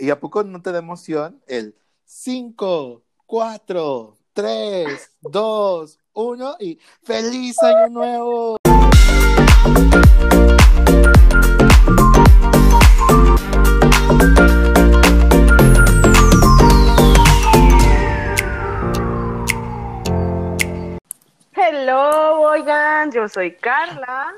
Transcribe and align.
¿Y 0.00 0.10
a 0.10 0.20
poco 0.20 0.44
no 0.44 0.62
te 0.62 0.70
da 0.70 0.78
emoción 0.78 1.42
el 1.48 1.74
5, 2.04 3.02
4, 3.26 4.16
3, 4.32 5.10
2, 5.22 5.98
1 6.12 6.56
y 6.60 6.78
feliz 7.02 7.60
año 7.60 7.88
nuevo? 7.88 8.56
Hello, 21.56 22.40
oigan, 22.42 23.10
yo 23.10 23.28
soy 23.28 23.56
Carla. 23.56 24.32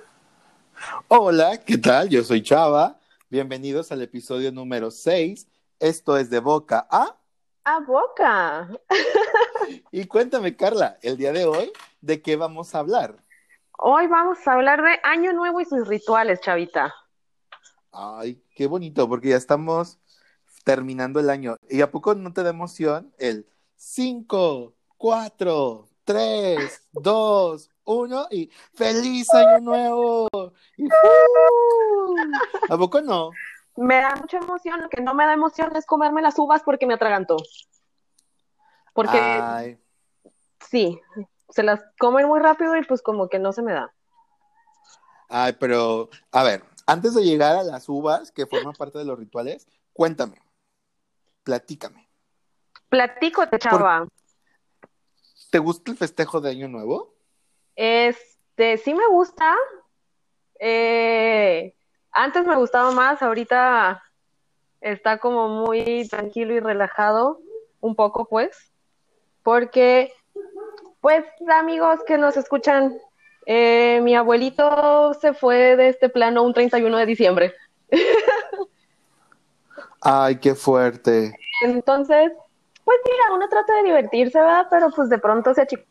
Hola, 1.08 1.58
¿qué 1.58 1.76
tal? 1.76 2.08
Yo 2.08 2.24
soy 2.24 2.42
Chava. 2.42 2.98
Bienvenidos 3.28 3.92
al 3.92 4.00
episodio 4.00 4.50
número 4.50 4.90
6. 4.90 5.49
Esto 5.80 6.18
es 6.18 6.28
de 6.28 6.40
boca 6.40 6.86
a... 6.90 7.16
A 7.64 7.80
boca. 7.80 8.68
Y 9.92 10.04
cuéntame, 10.04 10.56
Carla, 10.56 10.98
el 11.00 11.16
día 11.16 11.32
de 11.32 11.46
hoy, 11.46 11.72
¿de 12.00 12.20
qué 12.20 12.36
vamos 12.36 12.74
a 12.74 12.80
hablar? 12.80 13.24
Hoy 13.78 14.08
vamos 14.08 14.46
a 14.46 14.52
hablar 14.52 14.82
de 14.82 14.98
Año 15.04 15.32
Nuevo 15.32 15.60
y 15.60 15.64
sus 15.64 15.86
rituales, 15.86 16.40
Chavita. 16.40 16.94
Ay, 17.92 18.42
qué 18.54 18.66
bonito, 18.66 19.08
porque 19.08 19.30
ya 19.30 19.36
estamos 19.36 19.98
terminando 20.64 21.20
el 21.20 21.30
año. 21.30 21.56
¿Y 21.68 21.80
a 21.80 21.90
poco 21.90 22.14
no 22.14 22.32
te 22.32 22.42
da 22.42 22.50
emoción 22.50 23.14
el 23.18 23.46
5, 23.76 24.74
4, 24.96 25.88
3, 26.04 26.88
2, 26.92 27.70
1 27.84 28.26
y 28.32 28.50
feliz 28.74 29.32
año 29.32 29.60
nuevo? 29.60 30.28
Y, 30.76 30.86
¡uh! 30.86 32.14
¿A 32.68 32.76
poco 32.76 33.00
no? 33.00 33.30
Me 33.76 33.96
da 33.96 34.14
mucha 34.16 34.38
emoción, 34.38 34.80
lo 34.80 34.88
que 34.88 35.00
no 35.00 35.14
me 35.14 35.24
da 35.24 35.32
emoción 35.32 35.74
es 35.76 35.86
comerme 35.86 36.22
las 36.22 36.38
uvas 36.38 36.62
porque 36.62 36.86
me 36.86 36.94
atragantó. 36.94 37.36
Porque 38.92 39.18
Ay, 39.18 39.78
sí, 40.68 41.00
se 41.48 41.62
las 41.62 41.80
comen 41.98 42.26
muy 42.26 42.40
rápido 42.40 42.76
y 42.76 42.84
pues 42.84 43.02
como 43.02 43.28
que 43.28 43.38
no 43.38 43.52
se 43.52 43.62
me 43.62 43.72
da. 43.72 43.92
ay, 45.28 45.54
pero, 45.58 46.10
a 46.32 46.42
ver, 46.42 46.64
antes 46.86 47.14
de 47.14 47.22
llegar 47.22 47.56
a 47.56 47.62
las 47.62 47.88
uvas 47.88 48.32
que 48.32 48.46
forman 48.46 48.74
parte 48.74 48.98
de 48.98 49.04
los 49.04 49.18
rituales, 49.18 49.66
cuéntame, 49.92 50.40
platícame. 51.44 52.08
Platícote, 52.88 53.58
Chava. 53.58 54.08
¿Te 55.50 55.58
gusta 55.58 55.90
el 55.90 55.96
festejo 55.96 56.40
de 56.40 56.50
año 56.50 56.68
nuevo? 56.68 57.14
Este, 57.76 58.76
sí 58.78 58.92
me 58.94 59.06
gusta. 59.08 59.56
Eh, 60.58 61.74
antes 62.12 62.44
me 62.44 62.56
gustaba 62.56 62.90
más, 62.90 63.22
ahorita 63.22 64.02
está 64.80 65.18
como 65.18 65.48
muy 65.48 66.06
tranquilo 66.08 66.54
y 66.54 66.60
relajado, 66.60 67.40
un 67.80 67.94
poco 67.94 68.26
pues, 68.26 68.72
porque, 69.42 70.12
pues 71.00 71.24
amigos 71.48 72.00
que 72.06 72.18
nos 72.18 72.36
escuchan, 72.36 72.98
eh, 73.46 74.00
mi 74.02 74.14
abuelito 74.14 75.14
se 75.14 75.32
fue 75.32 75.76
de 75.76 75.88
este 75.88 76.08
plano 76.08 76.42
un 76.42 76.52
31 76.52 76.96
de 76.98 77.06
diciembre. 77.06 77.54
Ay, 80.02 80.36
qué 80.36 80.54
fuerte. 80.54 81.34
Entonces, 81.62 82.32
pues 82.84 82.98
mira, 83.04 83.34
uno 83.34 83.48
trata 83.48 83.74
de 83.76 83.84
divertirse, 83.84 84.38
¿verdad? 84.38 84.66
Pero 84.70 84.90
pues 84.90 85.08
de 85.08 85.18
pronto 85.18 85.52
se 85.54 85.62
achica, 85.62 85.84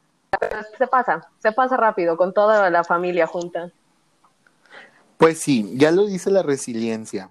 se 0.77 0.87
pasa, 0.87 1.27
se 1.39 1.51
pasa 1.51 1.77
rápido 1.77 2.17
con 2.17 2.33
toda 2.33 2.69
la 2.69 2.83
familia 2.83 3.27
junta. 3.27 3.71
Pues 5.19 5.39
sí, 5.39 5.69
ya 5.75 5.91
lo 5.91 6.05
dice 6.05 6.31
la 6.31 6.43
resiliencia. 6.43 7.29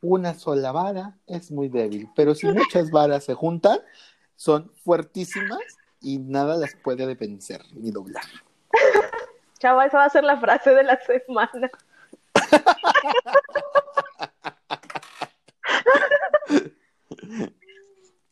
Una 0.00 0.32
sola 0.32 0.72
vara 0.72 1.18
es 1.26 1.50
muy 1.50 1.68
débil, 1.68 2.08
pero 2.16 2.34
si 2.34 2.46
muchas 2.46 2.90
varas 2.90 3.24
se 3.24 3.34
juntan, 3.34 3.78
son 4.36 4.72
fuertísimas 4.82 5.60
y 6.00 6.16
nada 6.16 6.56
las 6.56 6.74
puede 6.82 7.14
vencer 7.14 7.60
ni 7.74 7.90
doblar. 7.90 8.24
Chava, 9.58 9.84
esa 9.84 9.98
va 9.98 10.06
a 10.06 10.10
ser 10.10 10.24
la 10.24 10.40
frase 10.40 10.70
de 10.70 10.82
la 10.82 10.98
semana. 10.98 11.70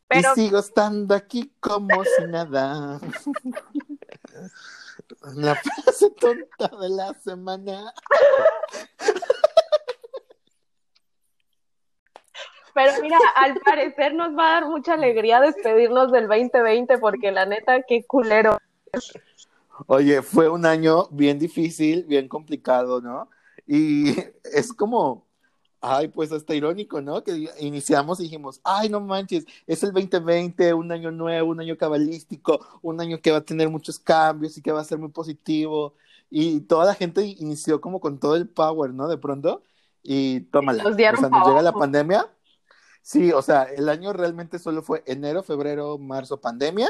Pero 0.09 0.33
Y 0.33 0.35
sigo 0.35 0.61
estando 0.61 1.15
aquí 1.15 1.53
como 1.61 2.03
si 2.05 2.25
nada. 2.27 2.99
La 5.35 5.57
frase 5.57 6.11
tonta 6.11 6.69
de 6.77 6.89
la 6.89 7.15
semana. 7.15 7.93
Pero 12.75 12.93
mira, 13.03 13.19
al 13.37 13.55
parecer 13.65 14.15
nos 14.15 14.37
va 14.37 14.49
a 14.49 14.61
dar 14.61 14.67
mucha 14.67 14.95
alegría 14.95 15.41
despedirnos 15.41 16.13
del 16.13 16.29
2020 16.29 16.99
porque 16.99 17.31
la 17.31 17.47
neta, 17.47 17.83
qué 17.83 18.05
culero. 18.05 18.59
Oye, 19.87 20.23
fue 20.23 20.49
un 20.49 20.67
año 20.67 21.09
bien 21.11 21.39
difícil, 21.39 22.05
bien 22.05 22.29
complicado, 22.29 23.01
¿no? 23.01 23.29
Y 23.67 24.15
es 24.53 24.73
como, 24.73 25.27
ay, 25.81 26.09
pues 26.09 26.33
hasta 26.33 26.55
irónico, 26.55 27.01
¿no? 27.01 27.23
Que 27.23 27.49
iniciamos 27.61 28.21
y 28.21 28.25
dijimos, 28.25 28.61
ay, 28.65 28.89
no 28.89 29.01
manches, 29.01 29.45
es 29.67 29.83
el 29.83 29.93
2020, 29.93 30.75
un 30.75 30.91
año 30.93 31.11
nuevo, 31.11 31.51
un 31.51 31.61
año 31.61 31.77
cabalístico, 31.77 32.61
un 32.83 33.01
año 33.01 33.21
que 33.21 33.31
va 33.31 33.39
a 33.39 33.45
tener 33.45 33.69
muchos 33.69 33.99
cambios 33.99 34.57
y 34.57 34.63
que 34.63 34.73
va 34.73 34.81
a 34.81 34.85
ser 34.85 34.99
muy 34.99 35.11
positivo. 35.11 35.95
Y 36.31 36.61
toda 36.61 36.87
la 36.87 36.95
gente 36.95 37.25
inició 37.25 37.81
como 37.81 38.01
con 38.01 38.19
todo 38.19 38.35
el 38.35 38.49
power, 38.49 38.93
¿no? 38.93 39.09
De 39.09 39.19
pronto. 39.19 39.63
Y 40.03 40.41
tómala. 40.41 40.83
Nos 40.83 40.97
dieron 40.97 41.17
o 41.17 41.21
sea, 41.21 41.29
nos 41.29 41.49
llega 41.49 41.63
la 41.63 41.73
pandemia. 41.73 42.29
Sí, 43.05 43.33
o 43.33 43.43
sea, 43.43 43.65
el 43.65 43.91
año 43.91 44.15
realmente 44.15 44.59
solo 44.59 44.81
fue 44.81 45.03
enero, 45.05 45.43
febrero, 45.43 45.99
marzo, 45.99 46.41
pandemia. 46.41 46.89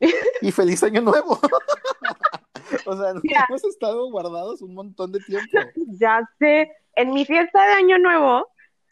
Y 0.42 0.50
feliz 0.50 0.82
año 0.82 1.00
nuevo. 1.00 1.38
o 2.86 2.96
sea, 2.96 3.14
nos 3.14 3.22
Mira. 3.22 3.46
hemos 3.48 3.62
estado 3.62 4.10
guardados 4.10 4.62
un 4.62 4.74
montón 4.74 5.12
de 5.12 5.20
tiempo. 5.20 5.56
Ya 6.00 6.28
sé, 6.40 6.72
en 6.96 7.14
mi 7.14 7.24
fiesta 7.24 7.66
de 7.66 7.72
Año 7.74 7.98
Nuevo, 7.98 8.48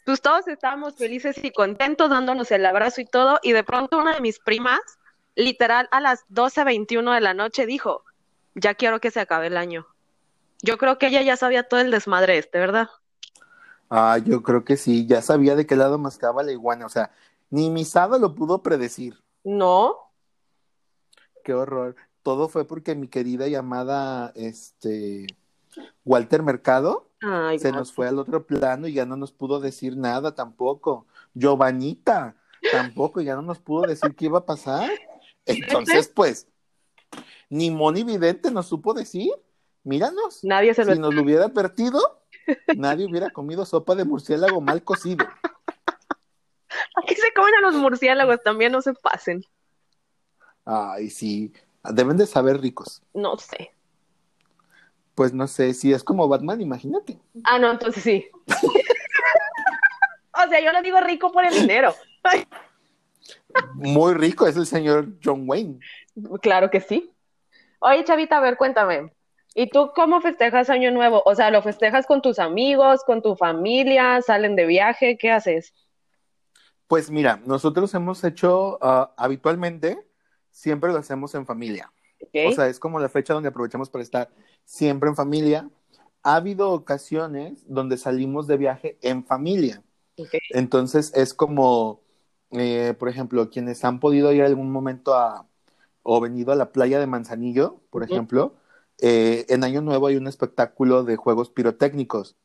pues 0.06 0.20
todos 0.20 0.46
estábamos 0.46 0.94
felices 0.94 1.36
y 1.42 1.50
contentos 1.50 2.08
dándonos 2.08 2.48
el 2.52 2.64
abrazo 2.64 3.00
y 3.00 3.06
todo, 3.06 3.40
y 3.42 3.50
de 3.52 3.64
pronto 3.64 3.98
una 3.98 4.14
de 4.14 4.20
mis 4.20 4.38
primas, 4.38 4.80
literal 5.34 5.88
a 5.90 6.00
las 6.00 6.24
12.21 6.28 7.12
de 7.12 7.20
la 7.20 7.34
noche, 7.34 7.66
dijo, 7.66 8.04
ya 8.54 8.74
quiero 8.74 9.00
que 9.00 9.10
se 9.10 9.18
acabe 9.18 9.48
el 9.48 9.56
año. 9.56 9.88
Yo 10.62 10.78
creo 10.78 10.98
que 10.98 11.08
ella 11.08 11.22
ya 11.22 11.36
sabía 11.36 11.64
todo 11.64 11.80
el 11.80 11.90
desmadre 11.90 12.38
este, 12.38 12.60
¿verdad? 12.60 12.88
Ah, 13.94 14.16
yo 14.16 14.42
creo 14.42 14.64
que 14.64 14.78
sí, 14.78 15.06
ya 15.06 15.20
sabía 15.20 15.54
de 15.54 15.66
qué 15.66 15.76
lado 15.76 15.98
mascaba 15.98 16.42
la 16.42 16.50
iguana, 16.50 16.86
o 16.86 16.88
sea, 16.88 17.10
ni 17.50 17.69
Misada 17.69 18.16
lo 18.19 18.34
pudo 18.34 18.62
predecir. 18.62 19.22
No, 19.44 19.97
Qué 21.44 21.53
horror. 21.54 21.97
Todo 22.22 22.48
fue 22.48 22.64
porque 22.64 22.94
mi 22.94 23.08
querida 23.08 23.48
llamada, 23.48 24.32
este, 24.34 25.26
Walter 26.04 26.42
Mercado, 26.42 27.08
Ay, 27.20 27.58
se 27.58 27.70
no. 27.72 27.78
nos 27.81 27.92
fue 27.92 28.08
al 28.08 28.19
otro 28.19 28.47
plano 28.47 28.86
y 28.86 28.94
ya 28.94 29.04
no 29.04 29.16
nos 29.16 29.32
pudo 29.32 29.60
decir 29.60 29.97
nada 29.97 30.34
tampoco. 30.34 31.06
Giovanita, 31.34 32.36
tampoco, 32.70 33.20
ya 33.20 33.34
no 33.34 33.42
nos 33.42 33.58
pudo 33.58 33.82
decir 33.82 34.14
qué 34.14 34.26
iba 34.26 34.38
a 34.38 34.47
pasar. 34.47 34.88
Entonces, 35.44 36.08
pues, 36.08 36.47
ni 37.50 37.70
Moni 37.70 38.04
Vidente 38.04 38.50
nos 38.50 38.66
supo 38.66 38.94
decir. 38.94 39.32
Míranos. 39.84 40.44
nadie 40.44 40.72
se 40.75 40.84
lo 40.84 40.94
Si 40.94 40.98
nos 41.00 41.12
lo 41.12 41.22
hubiera 41.22 41.47
advertido, 41.47 42.21
nadie 42.76 43.06
hubiera 43.06 43.30
comido 43.30 43.64
sopa 43.64 43.94
de 43.94 44.04
murciélago 44.04 44.60
mal 44.60 44.82
cocido. 44.82 45.26
Aquí 46.97 47.14
se 47.14 47.32
comen 47.34 47.54
a 47.56 47.60
los 47.60 47.75
murciélagos, 47.75 48.42
también 48.42 48.72
no 48.72 48.82
se 48.82 48.94
pasen. 48.94 49.44
Ay, 50.64 51.10
sí, 51.10 51.52
deben 51.91 52.16
de 52.16 52.26
saber 52.26 52.60
ricos. 52.60 53.02
No 53.14 53.36
sé. 53.38 53.72
Pues 55.14 55.32
no 55.32 55.47
sé, 55.47 55.75
si 55.75 55.92
es 55.92 56.02
como 56.02 56.28
Batman, 56.28 56.60
imagínate. 56.60 57.19
Ah, 57.44 57.58
no, 57.58 57.70
entonces 57.70 58.02
sí. 58.02 58.28
o 60.32 60.48
sea, 60.48 60.60
yo 60.60 60.72
lo 60.72 60.82
digo 60.82 61.00
rico 61.00 61.31
por 61.32 61.44
el 61.44 61.52
dinero. 61.52 61.94
Muy 63.75 64.14
rico 64.14 64.46
es 64.46 64.56
el 64.56 64.66
señor 64.66 65.08
John 65.22 65.44
Wayne. 65.46 65.78
claro 66.40 66.70
que 66.70 66.81
sí. 66.81 67.11
Oye, 67.81 68.05
Chavita, 68.05 68.38
a 68.38 68.40
ver, 68.40 68.56
cuéntame. 68.56 69.12
¿Y 69.54 69.69
tú 69.69 69.90
cómo 69.94 70.20
festejas 70.20 70.70
Año 70.70 70.90
Nuevo? 70.90 71.22
O 71.26 71.34
sea, 71.34 71.50
¿lo 71.50 71.62
festejas 71.62 72.06
con 72.06 72.22
tus 72.22 72.38
amigos, 72.38 73.02
con 73.04 73.22
tu 73.22 73.37
familia? 73.37 74.22
¿Salen 74.22 74.56
de 74.56 74.66
viaje? 74.66 75.19
¿Qué 75.19 75.31
haces? 75.31 75.75
Pues 76.87 77.10
mira, 77.10 77.40
nosotros 77.44 77.93
hemos 77.94 78.22
hecho 78.25 78.78
ah, 78.81 79.12
habitualmente, 79.16 79.99
siempre 80.50 80.93
lo 80.93 80.99
hacemos 80.99 81.34
en 81.34 81.46
familia. 81.46 81.93
O 82.46 82.52
sea, 82.52 82.69
es 82.69 82.78
como 82.78 83.00
la 83.00 83.08
fecha 83.08 83.34
donde 83.34 83.49
aprovechamos 83.49 83.90
para 83.90 84.04
estar 84.04 84.31
siempre 84.64 85.08
en 85.08 85.16
familia. 85.16 85.69
Ha 86.22 86.37
habido 86.37 86.70
ocasiones 86.70 87.64
donde 87.66 87.96
salimos 87.96 88.46
de 88.46 88.56
viaje 88.56 88.99
en 89.02 89.25
familia. 89.25 89.82
ok. 90.16 90.34
Entonces 90.50 91.12
es 91.14 91.34
como, 91.34 92.00
eh, 92.52 92.94
por 92.99 93.08
ejemplo, 93.08 93.50
quienes 93.50 93.84
han 93.84 93.99
podido 93.99 94.32
ir 94.32 94.43
algún 94.43 94.70
momento 94.70 95.14
a, 95.14 95.46
o 96.02 96.20
venido 96.20 96.52
a 96.52 96.56
la 96.56 96.72
playa 96.72 97.00
de 97.00 97.06
Manzanillo, 97.06 97.81
por 97.90 98.04
ejemplo, 98.04 98.54
eh, 99.00 99.46
en 99.48 99.64
Año 99.64 99.80
Nuevo 99.82 100.06
hay 100.08 100.16
un 100.16 100.26
espectáculo 100.26 101.04
de 101.04 101.16
juegos 101.16 101.50
pirotécnicos. 101.50 102.36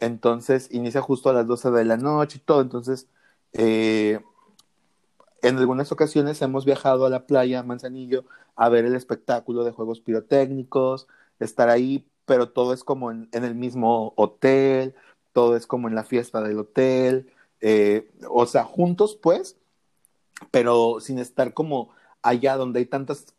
Entonces 0.00 0.68
inicia 0.72 1.00
justo 1.02 1.30
a 1.30 1.32
las 1.34 1.46
12 1.46 1.70
de 1.70 1.84
la 1.84 1.96
noche 1.96 2.38
y 2.38 2.44
todo. 2.44 2.60
Entonces 2.62 3.08
Eh, 3.52 4.20
en 5.42 5.58
algunas 5.58 5.92
ocasiones 5.92 6.42
hemos 6.42 6.64
viajado 6.64 7.06
a 7.06 7.10
la 7.10 7.26
playa 7.26 7.62
Manzanillo 7.62 8.24
a 8.56 8.68
ver 8.68 8.84
el 8.84 8.94
espectáculo 8.94 9.64
de 9.64 9.72
juegos 9.72 10.00
pirotécnicos, 10.00 11.06
estar 11.40 11.68
ahí, 11.68 12.06
pero 12.26 12.50
todo 12.50 12.72
es 12.74 12.84
como 12.84 13.10
en, 13.10 13.28
el 13.32 13.54
mismo 13.54 14.12
hotel, 14.16 14.94
todo 15.32 15.56
es 15.56 15.66
como 15.66 15.88
en 15.88 15.94
la 15.94 16.04
fiesta 16.04 16.42
del 16.42 16.58
hotel, 16.58 17.30
eh, 17.60 18.10
o 18.28 18.46
sea, 18.46 18.64
juntos 18.64 19.16
pues, 19.16 19.56
pero 20.50 21.00
sin 21.00 21.18
estar 21.18 21.54
como 21.54 21.90
allá 22.22 22.56
donde 22.56 22.80
hay 22.80 22.86
tantas 22.86 23.34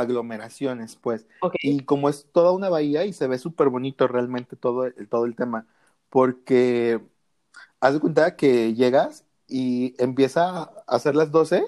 aglomeraciones, 0.00 0.96
pues. 0.96 1.26
Y 1.62 1.84
como 1.84 2.08
es 2.08 2.26
toda 2.32 2.52
una 2.52 2.68
bahía 2.68 3.04
y 3.04 3.12
se 3.12 3.26
ve 3.26 3.38
súper 3.38 3.68
bonito 3.68 4.08
realmente 4.08 4.56
todo 4.56 4.86
el, 4.86 5.08
todo 5.08 5.24
el 5.26 5.36
tema, 5.36 5.66
porque 6.10 7.00
haz 7.80 7.94
de 7.94 8.00
cuenta 8.00 8.36
que 8.36 8.74
llegas 8.74 9.24
y 9.48 9.94
empieza 10.02 10.62
a 10.62 10.72
hacer 10.86 11.16
las 11.16 11.30
12 11.32 11.64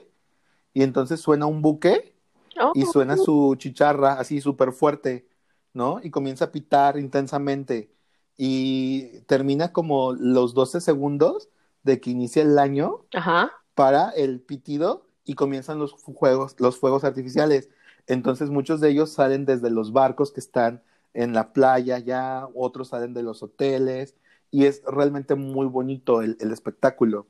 y 0.74 0.82
entonces 0.82 1.20
suena 1.20 1.46
un 1.46 1.62
buque 1.62 2.14
Oh, 2.60 2.72
y 2.74 2.86
suena 2.86 3.16
su 3.16 3.56
chicharra 3.58 4.14
así 4.14 4.40
súper 4.40 4.72
fuerte, 4.72 5.26
¿no? 5.72 6.00
Y 6.02 6.10
comienza 6.10 6.46
a 6.46 6.52
pitar 6.52 6.98
intensamente 6.98 7.90
y 8.36 9.20
termina 9.22 9.72
como 9.72 10.12
los 10.12 10.54
12 10.54 10.80
segundos 10.80 11.48
de 11.82 12.00
que 12.00 12.10
inicia 12.10 12.42
el 12.42 12.58
año 12.58 13.04
Ajá. 13.12 13.50
para 13.74 14.10
el 14.10 14.40
pitido 14.40 15.06
y 15.24 15.34
comienzan 15.34 15.78
los 15.78 15.92
juegos, 15.92 16.54
los 16.58 16.78
fuegos 16.78 17.04
artificiales. 17.04 17.70
Entonces 18.06 18.50
muchos 18.50 18.80
de 18.80 18.90
ellos 18.90 19.12
salen 19.12 19.44
desde 19.46 19.70
los 19.70 19.92
barcos 19.92 20.32
que 20.32 20.40
están 20.40 20.82
en 21.14 21.32
la 21.32 21.52
playa 21.52 21.98
ya, 21.98 22.48
otros 22.54 22.88
salen 22.88 23.14
de 23.14 23.22
los 23.22 23.42
hoteles 23.42 24.16
y 24.50 24.66
es 24.66 24.82
realmente 24.86 25.34
muy 25.34 25.66
bonito 25.66 26.22
el, 26.22 26.36
el 26.40 26.52
espectáculo. 26.52 27.26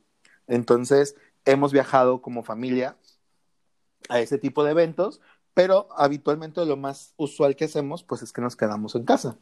Entonces 0.47 1.15
hemos 1.45 1.71
viajado 1.71 2.21
como 2.21 2.43
familia 2.43 2.97
a 4.09 4.19
ese 4.19 4.37
tipo 4.37 4.63
de 4.63 4.71
eventos, 4.71 5.21
pero 5.53 5.87
habitualmente 5.95 6.65
lo 6.65 6.77
más 6.77 7.13
usual 7.17 7.55
que 7.55 7.65
hacemos 7.65 8.03
pues 8.03 8.21
es 8.21 8.33
que 8.33 8.41
nos 8.41 8.55
quedamos 8.55 8.95
en 8.95 9.05
casa. 9.05 9.37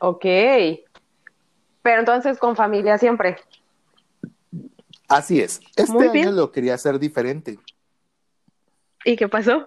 Ok. 0.00 0.24
Pero 1.82 2.00
entonces 2.00 2.38
con 2.38 2.56
familia 2.56 2.98
siempre. 2.98 3.36
Así 5.08 5.40
es. 5.40 5.60
Este 5.76 6.08
año 6.08 6.32
lo 6.32 6.50
quería 6.50 6.74
hacer 6.74 6.98
diferente. 6.98 7.58
¿Y 9.04 9.16
qué 9.16 9.28
pasó? 9.28 9.66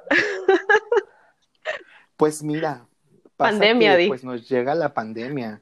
Pues 2.17 2.43
mira, 2.43 2.87
pasa 3.35 3.51
Pandemia, 3.51 3.95
que, 3.95 4.03
di. 4.03 4.07
pues 4.07 4.23
nos 4.23 4.47
llega 4.47 4.75
la 4.75 4.93
pandemia. 4.93 5.61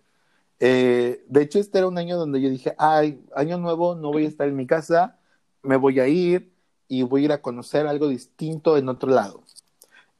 Eh, 0.60 1.26
de 1.28 1.42
hecho, 1.42 1.60
este 1.60 1.80
era 1.80 1.88
un 1.88 1.98
año 1.98 2.18
donde 2.18 2.42
yo 2.42 2.50
dije, 2.50 2.76
ay, 2.78 3.22
año 3.36 3.58
nuevo, 3.58 3.96
no 3.96 4.12
voy 4.12 4.26
a 4.26 4.28
estar 4.28 4.48
en 4.48 4.56
mi 4.56 4.68
casa, 4.68 5.20
me 5.62 5.76
voy 5.78 6.00
a 6.00 6.08
ir 6.08 6.54
y 6.88 7.04
voy 7.04 7.24
a 7.24 7.26
ir 7.26 7.32
a 7.32 7.42
conocer 7.42 7.88
algo 7.88 8.08
distinto 8.08 8.78
en 8.78 8.88
otro 8.88 9.10
lado. 9.10 9.44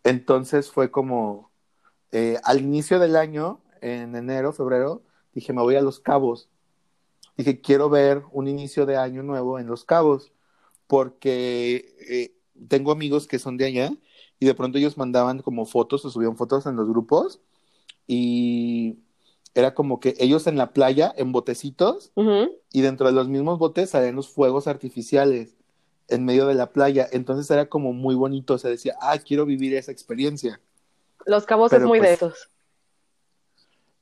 Entonces 0.04 0.70
fue 0.70 0.92
como, 0.92 1.52
eh, 2.12 2.40
al 2.44 2.60
inicio 2.62 3.00
del 3.00 3.16
año, 3.16 3.62
en 3.82 4.16
enero, 4.16 4.54
febrero, 4.54 5.04
dije, 5.34 5.54
me 5.54 5.62
voy 5.62 5.76
a 5.76 5.82
Los 5.82 6.00
Cabos. 6.00 6.50
Dije, 7.38 7.62
quiero 7.62 7.90
ver 7.90 8.24
un 8.32 8.48
inicio 8.48 8.86
de 8.86 8.98
año 8.98 9.24
nuevo 9.24 9.60
en 9.60 9.68
Los 9.68 9.86
Cabos, 9.86 10.34
porque 10.88 11.96
eh, 12.10 12.36
tengo 12.68 12.92
amigos 12.92 13.28
que 13.28 13.40
son 13.40 13.58
de 13.58 13.66
allá 13.66 13.94
y 14.44 14.46
de 14.46 14.56
pronto 14.56 14.78
ellos 14.78 14.98
mandaban 14.98 15.42
como 15.42 15.66
fotos 15.66 16.04
o 16.04 16.10
subían 16.10 16.36
fotos 16.36 16.66
en 16.66 16.76
los 16.76 16.86
grupos 16.90 17.40
y 18.08 18.98
era 19.56 19.74
como 19.74 20.02
que 20.02 20.16
ellos 20.20 20.48
en 20.48 20.58
la 20.58 20.74
playa, 20.74 21.14
en 21.16 21.32
botecitos, 21.32 22.12
y 22.18 22.82
dentro 22.82 23.08
de 23.08 23.14
los 23.14 23.30
mismos 23.30 23.58
botes 23.58 23.92
salían 23.92 24.18
los 24.18 24.28
fuegos 24.28 24.68
artificiales 24.68 25.56
en 26.10 26.26
medio 26.26 26.46
de 26.46 26.56
la 26.56 26.74
playa. 26.74 27.08
Entonces 27.10 27.50
era 27.52 27.70
como 27.70 27.94
muy 27.94 28.16
bonito, 28.16 28.58
se 28.58 28.68
decía, 28.68 28.96
ah, 29.00 29.18
quiero 29.18 29.46
vivir 29.46 29.74
esa 29.76 29.94
experiencia. 29.94 30.60
Los 31.26 31.46
cabos 31.46 31.70
Pero 31.70 31.86
es 31.86 31.88
muy 31.88 32.00
de 32.00 32.08
pues- 32.08 32.14
esos. 32.16 32.50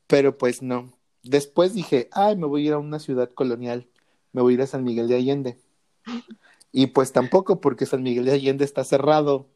Pero 0.07 0.39
pues 0.39 0.63
no. 0.63 0.91
Después 1.21 1.75
dije, 1.75 2.09
ay, 2.13 2.35
me 2.35 2.47
voy 2.47 2.63
a 2.63 2.67
ir 2.67 2.73
a 2.73 2.79
una 2.79 2.97
ciudad 2.97 3.29
colonial, 3.29 3.87
me 4.33 4.41
voy 4.41 4.53
a 4.53 4.55
ir 4.55 4.61
a 4.63 4.67
San 4.67 4.83
Miguel 4.83 5.07
de 5.07 5.17
Allende. 5.17 5.59
Y 6.73 6.87
pues 6.87 7.11
tampoco, 7.11 7.59
porque 7.59 7.85
San 7.85 8.01
Miguel 8.01 8.23
de 8.23 8.31
Allende 8.31 8.63
está 8.63 8.85
cerrado. 8.85 9.49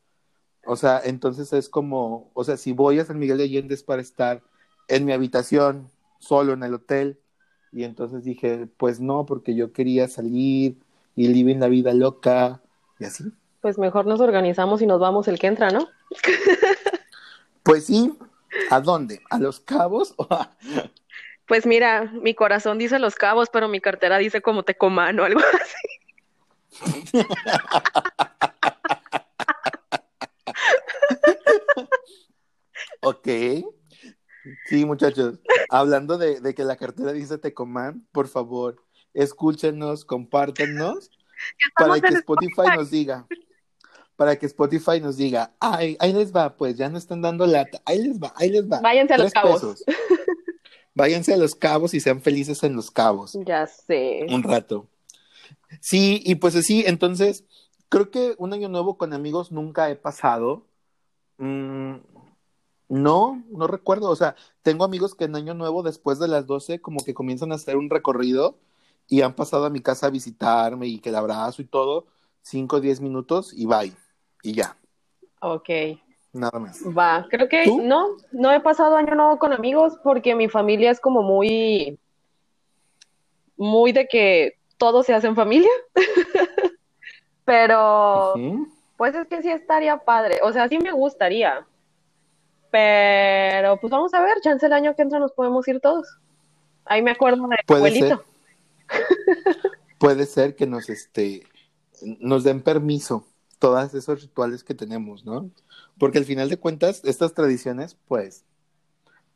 O 0.66 0.76
sea, 0.76 1.02
entonces 1.04 1.54
es 1.54 1.70
como, 1.70 2.32
o 2.34 2.44
sea, 2.44 2.58
si 2.58 2.72
voy 2.74 3.00
a 3.00 3.06
San 3.06 3.20
Miguel 3.20 3.38
de 3.38 3.44
Allende 3.46 3.76
es 3.76 3.84
para 3.84 4.02
estar 4.02 4.42
en 4.88 5.06
mi 5.06 5.12
habitación, 5.14 5.90
solo 6.20 6.54
en 6.54 6.64
el 6.64 6.74
hotel. 6.74 7.20
Y 7.72 7.84
entonces 7.84 8.24
dije, 8.24 8.68
pues 8.78 9.00
no, 9.00 9.26
porque 9.26 9.54
yo 9.56 9.74
quería 9.74 10.08
salir 10.08 10.78
y 11.16 11.32
vivir 11.32 11.58
la 11.58 11.68
vida 11.68 11.94
loca 11.94 12.62
y 13.00 13.06
así. 13.06 13.26
Pues 13.62 13.78
mejor 13.78 14.06
nos 14.06 14.22
organizamos 14.22 14.82
y 14.82 14.86
nos 14.86 15.00
vamos 15.00 15.28
el 15.28 15.40
que 15.40 15.48
entra, 15.48 15.72
¿no? 15.72 15.88
Pues 17.64 17.86
sí, 17.86 18.14
¿a 18.70 18.80
dónde? 18.80 19.22
¿A 19.30 19.40
Los 19.40 19.60
Cabos? 19.60 20.14
o 20.18 20.28
a- 20.30 20.56
Pues 21.48 21.66
mira, 21.66 22.12
mi 22.22 22.34
corazón 22.36 22.78
dice 22.78 23.00
Los 23.00 23.16
Cabos, 23.16 23.50
pero 23.52 23.68
mi 23.68 23.82
cartera 23.82 24.18
dice 24.20 24.42
como 24.42 24.64
Tecomán 24.64 25.20
o 25.20 25.24
algo 25.26 25.40
así. 25.40 25.76
Ok. 33.06 33.28
Sí, 34.68 34.86
muchachos. 34.86 35.40
Hablando 35.70 36.18
de, 36.18 36.40
de 36.40 36.54
que 36.54 36.64
la 36.64 36.76
cartera 36.76 37.14
dice 37.14 37.38
Tecomán, 37.38 38.08
por 38.12 38.28
favor, 38.28 38.84
escúchenos, 39.14 40.06
compártenos 40.06 41.10
para 41.78 42.00
que 42.00 42.14
Spotify 42.16 42.76
nos 42.76 42.92
diga. 42.92 43.28
Para 44.16 44.38
que 44.38 44.46
Spotify 44.46 45.02
nos 45.02 45.18
diga, 45.18 45.54
ay, 45.60 45.98
ahí 46.00 46.14
les 46.14 46.34
va, 46.34 46.56
pues 46.56 46.78
ya 46.78 46.90
no 46.90 46.98
están 46.98 47.22
dando 47.22 47.46
lata. 47.46 47.82
Ahí 47.86 48.02
les 48.02 48.18
va, 48.18 48.34
ahí 48.38 48.50
les 48.50 48.70
va. 48.70 48.80
Váyanse 48.80 49.14
a 49.14 49.18
Los 49.18 49.34
Cabos. 49.34 49.54
pesos. 49.62 49.84
Váyanse 50.96 51.34
a 51.34 51.38
los 51.38 51.56
cabos 51.56 51.94
y 51.94 52.00
sean 52.00 52.22
felices 52.22 52.64
en 52.64 52.74
los 52.74 52.90
cabos. 52.90 53.38
Ya 53.46 53.68
sé. 53.68 54.26
Un 54.30 54.44
rato. 54.44 54.88
Sí, 55.82 56.22
y 56.26 56.36
pues 56.36 56.56
así, 56.56 56.86
entonces, 56.88 57.44
creo 57.90 58.10
que 58.10 58.34
un 58.38 58.54
año 58.54 58.70
nuevo 58.70 58.98
con 58.98 59.12
amigos 59.12 59.52
nunca 59.52 59.90
he 59.90 59.98
pasado. 59.98 60.66
Mm, 61.38 61.96
no, 62.90 63.44
no 63.50 63.68
recuerdo. 63.68 64.10
O 64.10 64.16
sea, 64.16 64.36
tengo 64.62 64.84
amigos 64.84 65.16
que 65.16 65.26
en 65.26 65.36
año 65.36 65.54
nuevo, 65.54 65.84
después 65.84 66.20
de 66.20 66.28
las 66.28 66.46
12, 66.48 66.82
como 66.82 67.04
que 67.04 67.14
comienzan 67.14 67.52
a 67.52 67.56
hacer 67.56 67.78
un 67.78 67.90
recorrido 67.90 68.58
y 69.08 69.22
han 69.22 69.34
pasado 69.36 69.66
a 69.66 69.70
mi 69.70 69.82
casa 69.82 70.08
a 70.08 70.12
visitarme 70.12 70.88
y 70.88 71.00
que 71.00 71.10
el 71.10 71.16
abrazo 71.16 71.62
y 71.62 71.66
todo, 71.66 72.08
5 72.42 72.78
o 72.78 72.82
10 72.82 73.02
minutos 73.02 73.54
y 73.54 73.66
bye. 73.66 73.94
Y 74.44 74.54
ya, 74.54 74.78
Ok. 75.42 75.70
nada 76.34 76.60
más. 76.60 76.82
Va, 76.98 77.28
creo 77.30 77.48
que 77.48 77.66
¿Tú? 77.66 77.82
no, 77.82 78.18
no 78.32 78.52
he 78.52 78.60
pasado 78.60 78.96
año 78.96 79.16
nuevo 79.16 79.38
con 79.38 79.54
amigos 79.54 79.94
porque 80.04 80.36
mi 80.36 80.50
familia 80.50 80.92
es 80.92 81.00
como 81.00 81.22
muy, 81.22 82.00
muy 83.58 83.92
de 83.92 84.08
que 84.08 84.58
todo 84.78 85.04
se 85.04 85.14
hace 85.14 85.28
en 85.28 85.36
familia. 85.36 85.70
Pero, 87.46 88.34
pues 88.98 89.14
es 89.14 89.28
que 89.28 89.44
sí 89.44 89.52
estaría 89.52 89.98
padre, 89.98 90.40
o 90.42 90.52
sea, 90.52 90.68
sí 90.68 90.80
me 90.80 90.92
gustaría. 90.92 91.66
Pero, 92.76 93.78
pues 93.78 93.90
vamos 93.90 94.14
a 94.14 94.22
ver, 94.22 94.42
chance 94.42 94.66
el 94.66 94.74
año 94.74 94.94
que 94.98 95.02
entra 95.02 95.18
nos 95.18 95.32
podemos 95.32 95.66
ir 95.70 95.80
todos. 95.80 96.06
Ahí 96.84 97.02
me 97.02 97.12
acuerdo 97.12 97.48
de 97.48 97.56
Puede 97.66 97.88
abuelito. 97.88 98.26
Puede 99.98 100.26
ser 100.26 100.58
que 100.58 100.68
nos, 100.68 100.90
este, 100.90 101.44
nos 102.20 102.44
den 102.44 102.62
permiso 102.62 103.26
todas 103.60 103.94
esos 103.94 104.24
rituales 104.24 104.66
que 104.66 104.74
tenemos, 104.74 105.24
¿no? 105.24 105.50
Porque 105.98 106.18
al 106.18 106.26
final 106.26 106.50
de 106.50 106.58
cuentas, 106.58 107.02
estas 107.06 107.34
tradiciones, 107.34 107.96
pues, 108.10 108.44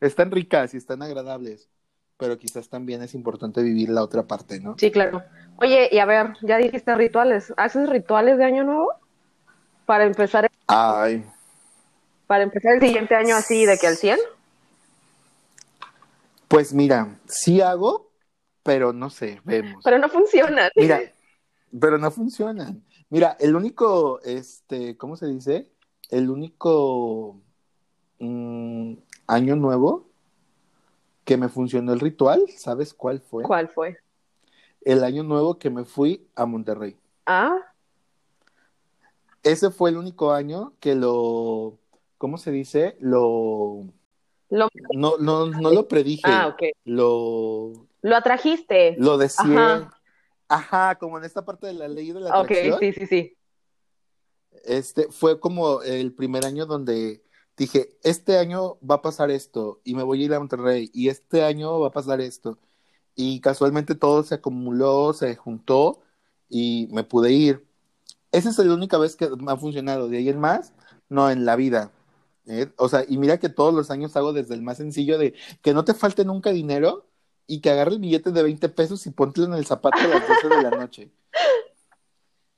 están 0.01 0.31
ricas 0.31 0.73
y 0.73 0.77
están 0.77 1.01
agradables, 1.01 1.69
pero 2.17 2.37
quizás 2.37 2.67
también 2.67 3.01
es 3.03 3.13
importante 3.13 3.63
vivir 3.63 3.87
la 3.87 4.03
otra 4.03 4.23
parte, 4.23 4.59
¿no? 4.59 4.75
Sí, 4.77 4.91
claro. 4.91 5.23
Oye, 5.61 5.87
y 5.93 5.99
a 5.99 6.05
ver, 6.05 6.33
ya 6.41 6.57
dijiste 6.57 6.93
rituales. 6.93 7.53
¿Haces 7.55 7.87
rituales 7.87 8.37
de 8.37 8.43
año 8.43 8.65
nuevo? 8.65 8.91
Para 9.85 10.03
empezar, 10.03 10.51
Ay, 10.67 11.25
para 12.29 12.43
empezar 12.43 12.75
el 12.75 12.79
siguiente 12.79 13.15
año 13.15 13.35
así 13.35 13.65
de 13.65 13.79
que 13.79 13.87
al 13.87 13.95
100. 13.95 14.19
pues 16.47 16.73
mira, 16.73 17.19
sí 17.25 17.59
hago, 17.59 18.11
pero 18.61 18.93
no 18.93 19.09
sé, 19.09 19.41
vemos. 19.43 19.81
Pero 19.83 19.97
no 19.97 20.09
funciona. 20.09 20.69
Mira, 20.75 21.01
pero 21.81 21.97
no 21.97 22.11
funcionan. 22.11 22.83
Mira, 23.09 23.35
el 23.39 23.55
único, 23.55 24.21
este, 24.21 24.95
¿cómo 24.95 25.17
se 25.17 25.25
dice? 25.25 25.71
El 26.11 26.29
único 26.29 27.41
mm, 28.19 28.93
año 29.25 29.55
nuevo 29.55 30.07
que 31.25 31.35
me 31.35 31.49
funcionó 31.49 31.93
el 31.93 31.99
ritual, 31.99 32.45
¿sabes 32.55 32.93
cuál 32.93 33.21
fue? 33.21 33.41
¿Cuál 33.41 33.69
fue? 33.69 33.97
El 34.81 35.03
año 35.03 35.23
nuevo 35.23 35.57
que 35.57 35.71
me 35.71 35.83
fui 35.83 36.27
a 36.35 36.45
Monterrey. 36.45 36.95
Ah, 37.25 37.57
Ese 39.41 39.71
fue 39.71 39.89
el 39.89 39.97
único 39.97 40.31
año 40.31 40.73
que 40.79 40.93
lo, 40.93 41.78
¿cómo 42.19 42.37
se 42.37 42.51
dice? 42.51 42.95
Lo, 42.99 43.85
lo, 44.49 44.69
no, 44.93 45.17
no, 45.17 45.47
no 45.47 45.71
lo 45.71 45.87
predije, 45.87 46.21
ah, 46.25 46.49
ok. 46.49 46.63
lo, 46.85 47.87
Lo 48.03 48.15
atrajiste. 48.15 48.95
lo 48.99 49.17
deseé. 49.17 49.57
Ajá. 49.57 49.95
Ajá, 50.47 50.95
como 50.99 51.17
en 51.17 51.23
esta 51.23 51.45
parte 51.45 51.67
de 51.67 51.73
la 51.73 51.87
ley 51.87 52.11
de 52.11 52.19
la 52.19 52.29
Ok, 52.41 52.51
atracción. 52.51 52.79
sí, 52.79 52.93
sí, 52.93 53.05
sí. 53.07 53.37
Este 54.65 55.07
fue 55.11 55.39
como 55.39 55.81
el 55.83 56.13
primer 56.13 56.45
año 56.45 56.65
donde 56.65 57.23
dije, 57.55 57.97
este 58.03 58.37
año 58.37 58.77
va 58.79 58.95
a 58.95 59.01
pasar 59.01 59.31
esto 59.31 59.79
y 59.83 59.93
me 59.95 60.03
voy 60.03 60.21
a 60.21 60.25
ir 60.25 60.33
a 60.33 60.39
Monterrey 60.39 60.89
y 60.93 61.09
este 61.09 61.43
año 61.43 61.79
va 61.79 61.87
a 61.87 61.91
pasar 61.91 62.19
esto. 62.21 62.57
Y 63.15 63.41
casualmente 63.41 63.95
todo 63.95 64.23
se 64.23 64.35
acumuló, 64.35 65.13
se 65.13 65.35
juntó 65.35 66.01
y 66.49 66.87
me 66.91 67.03
pude 67.03 67.31
ir. 67.31 67.65
Esa 68.31 68.49
es 68.49 68.57
la 68.57 68.73
única 68.73 68.97
vez 68.97 69.15
que 69.15 69.29
me 69.29 69.51
ha 69.51 69.57
funcionado. 69.57 70.07
De 70.07 70.17
ahí 70.17 70.29
en 70.29 70.39
más, 70.39 70.73
no 71.09 71.29
en 71.29 71.45
la 71.45 71.55
vida. 71.55 71.91
¿Eh? 72.47 72.71
O 72.77 72.89
sea, 72.89 73.03
y 73.07 73.17
mira 73.17 73.37
que 73.37 73.49
todos 73.49 73.73
los 73.73 73.91
años 73.91 74.15
hago 74.15 74.33
desde 74.33 74.55
el 74.55 74.61
más 74.61 74.77
sencillo 74.77 75.17
de 75.17 75.33
que 75.61 75.73
no 75.73 75.85
te 75.85 75.93
falte 75.93 76.25
nunca 76.25 76.51
dinero 76.51 77.07
y 77.47 77.61
que 77.61 77.71
agarre 77.71 77.93
el 77.93 77.99
billete 77.99 78.31
de 78.31 78.43
20 78.43 78.69
pesos 78.69 79.05
y 79.05 79.11
póntelo 79.11 79.47
en 79.47 79.53
el 79.53 79.65
zapato 79.65 79.97
a 79.99 80.07
las 80.07 80.27
12 80.27 80.49
de 80.49 80.63
la 80.63 80.71
noche. 80.71 81.11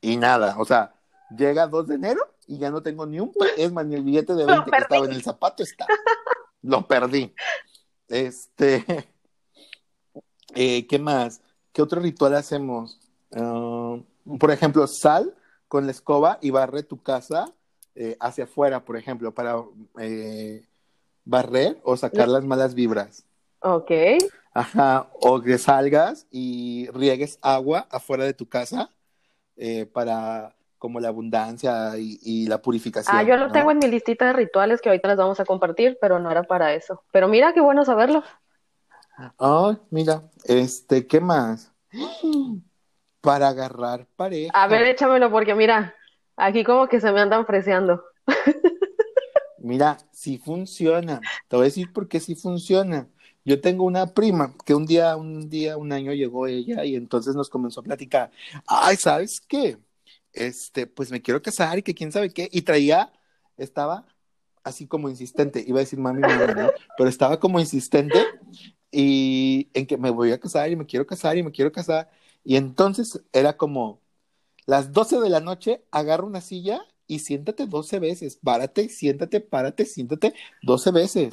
Y 0.04 0.18
nada, 0.18 0.56
o 0.58 0.66
sea, 0.66 0.96
llega 1.38 1.68
2 1.68 1.90
de 1.90 1.94
enero 1.94 2.22
y 2.48 2.58
ya 2.58 2.72
no 2.72 2.82
tengo 2.82 3.06
ni 3.06 3.20
un 3.20 3.32
es 3.56 3.72
más, 3.72 3.86
ni 3.86 3.94
el 3.94 4.04
billete 4.04 4.34
de 4.34 4.48
Lo 4.48 4.54
20 4.54 4.72
que 4.72 4.78
estaba 4.78 5.06
en 5.06 5.12
el 5.12 5.22
zapato 5.22 5.62
está. 5.62 5.86
Lo 6.64 6.88
perdí. 6.88 7.36
Este, 8.08 8.84
eh, 10.56 10.88
¿qué 10.88 10.98
más? 10.98 11.42
¿Qué 11.72 11.84
otro 11.84 12.02
ritual 12.02 12.36
hacemos? 12.36 13.00
Ah, 13.32 13.98
por 14.40 14.52
ejemplo, 14.52 14.88
sal 14.88 15.36
con 15.68 15.86
la 15.86 15.92
escoba 15.92 16.40
y 16.42 16.50
barre 16.50 16.84
tu 16.84 17.02
casa 17.02 17.54
eh, 17.96 18.18
hacia 18.20 18.46
afuera, 18.46 18.84
por 18.84 18.98
ejemplo, 18.98 19.34
para 19.34 19.56
eh, 20.00 20.66
barrer 21.26 21.80
o 21.84 21.98
sacar 21.98 22.28
las 22.28 22.44
malas 22.44 22.74
vibras. 22.74 23.26
Ok. 23.60 23.92
Ajá, 24.54 25.08
o 25.14 25.42
que 25.42 25.58
salgas 25.58 26.28
y 26.30 26.90
riegues 26.94 27.40
agua 27.42 27.88
afuera 27.90 28.26
de 28.26 28.34
tu 28.34 28.50
casa 28.50 28.90
eh, 29.56 29.86
para 29.86 30.56
como 30.78 31.00
la 31.00 31.10
abundancia 31.10 31.98
y, 31.98 32.20
y 32.24 32.48
la 32.48 32.62
purificación. 32.62 33.16
Ah, 33.16 33.24
yo 33.24 33.38
lo 33.38 33.48
¿no? 33.48 33.54
tengo 33.54 33.72
en 33.72 33.78
mi 33.78 33.88
listita 33.88 34.26
de 34.26 34.34
rituales 34.34 34.82
que 34.82 34.90
ahorita 34.90 35.10
les 35.10 35.18
vamos 35.18 35.40
a 35.40 35.46
compartir, 35.46 35.98
pero 36.02 36.20
no 36.20 36.32
era 36.32 36.44
para 36.44 36.74
eso. 36.74 37.04
Pero 37.12 37.28
mira 37.28 37.54
qué 37.54 37.62
bueno 37.62 37.86
saberlo. 37.86 38.24
Ay, 39.38 39.78
mira, 39.92 40.24
este, 40.46 41.06
¿qué 41.06 41.20
más? 41.20 41.72
Para 43.22 43.50
agarrar 43.50 44.08
pareja. 44.16 44.52
A 44.54 44.68
ver, 44.68 44.88
échamelo 44.88 45.30
porque 45.30 45.54
mira, 45.54 45.94
aquí 46.42 46.64
como 46.64 46.88
que 46.88 47.00
se 47.00 47.12
me 47.12 47.22
andan 47.22 47.46
freseando. 47.46 48.04
Mira, 49.60 49.98
sí 50.12 50.38
funciona. 50.38 51.22
Te 51.48 51.56
voy 51.56 51.64
a 51.64 51.66
decir 51.66 51.94
por 51.94 52.08
qué 52.08 52.20
sí 52.20 52.36
funciona. 52.36 53.08
Yo 53.46 53.62
tengo 53.62 53.84
una 53.86 54.08
prima 54.08 54.56
que 54.66 54.74
un 54.74 54.86
día, 54.86 55.16
un 55.16 55.50
día, 55.50 55.78
un 55.78 55.92
año 55.92 56.14
llegó 56.14 56.48
ella 56.48 56.84
y 56.84 56.96
entonces 56.96 57.36
nos 57.36 57.50
comenzó 57.50 57.82
a 57.82 57.84
platicar. 57.84 58.32
Ay, 58.68 58.98
¿sabes 58.98 59.40
qué? 59.42 59.78
Este, 60.34 60.88
pues 60.88 61.12
me 61.12 61.22
quiero 61.22 61.42
casar 61.42 61.78
y 61.78 61.84
que 61.84 61.94
quién 61.94 62.12
sabe 62.12 62.32
qué. 62.32 62.50
Y 62.52 62.64
traía, 62.64 63.12
estaba 63.58 64.06
así 64.64 64.88
como 64.88 65.10
insistente. 65.10 65.64
Iba 65.66 65.80
a 65.80 65.82
decir 65.82 66.00
mami, 66.00 66.22
mami, 66.22 66.54
¿no? 66.54 66.70
Pero 66.98 67.10
estaba 67.10 67.40
como 67.40 67.60
insistente 67.60 68.20
y 68.92 69.70
en 69.74 69.86
que 69.86 69.98
me 69.98 70.10
voy 70.10 70.32
a 70.32 70.40
casar 70.40 70.72
y 70.72 70.76
me 70.76 70.86
quiero 70.86 71.06
casar 71.06 71.38
y 71.38 71.44
me 71.44 71.52
quiero 71.52 71.72
casar. 71.72 72.10
Y 72.44 72.56
entonces 72.56 73.22
era 73.32 73.58
como 73.58 74.02
las 74.66 74.92
12 74.94 75.20
de 75.20 75.30
la 75.30 75.40
noche, 75.40 75.84
agarra 75.92 76.24
una 76.24 76.42
silla 76.42 76.82
y 77.08 77.20
siéntate 77.20 77.68
12 77.68 78.00
veces. 78.00 78.38
Párate, 78.44 78.90
siéntate, 78.90 79.42
párate, 79.42 79.86
siéntate 79.86 80.34
12 80.62 80.92
veces. 80.92 81.30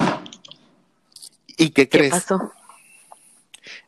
¿Y 1.57 1.69
qué 1.71 1.87
¿Qué 1.87 1.97
crees? 1.97 2.11
pasó? 2.11 2.51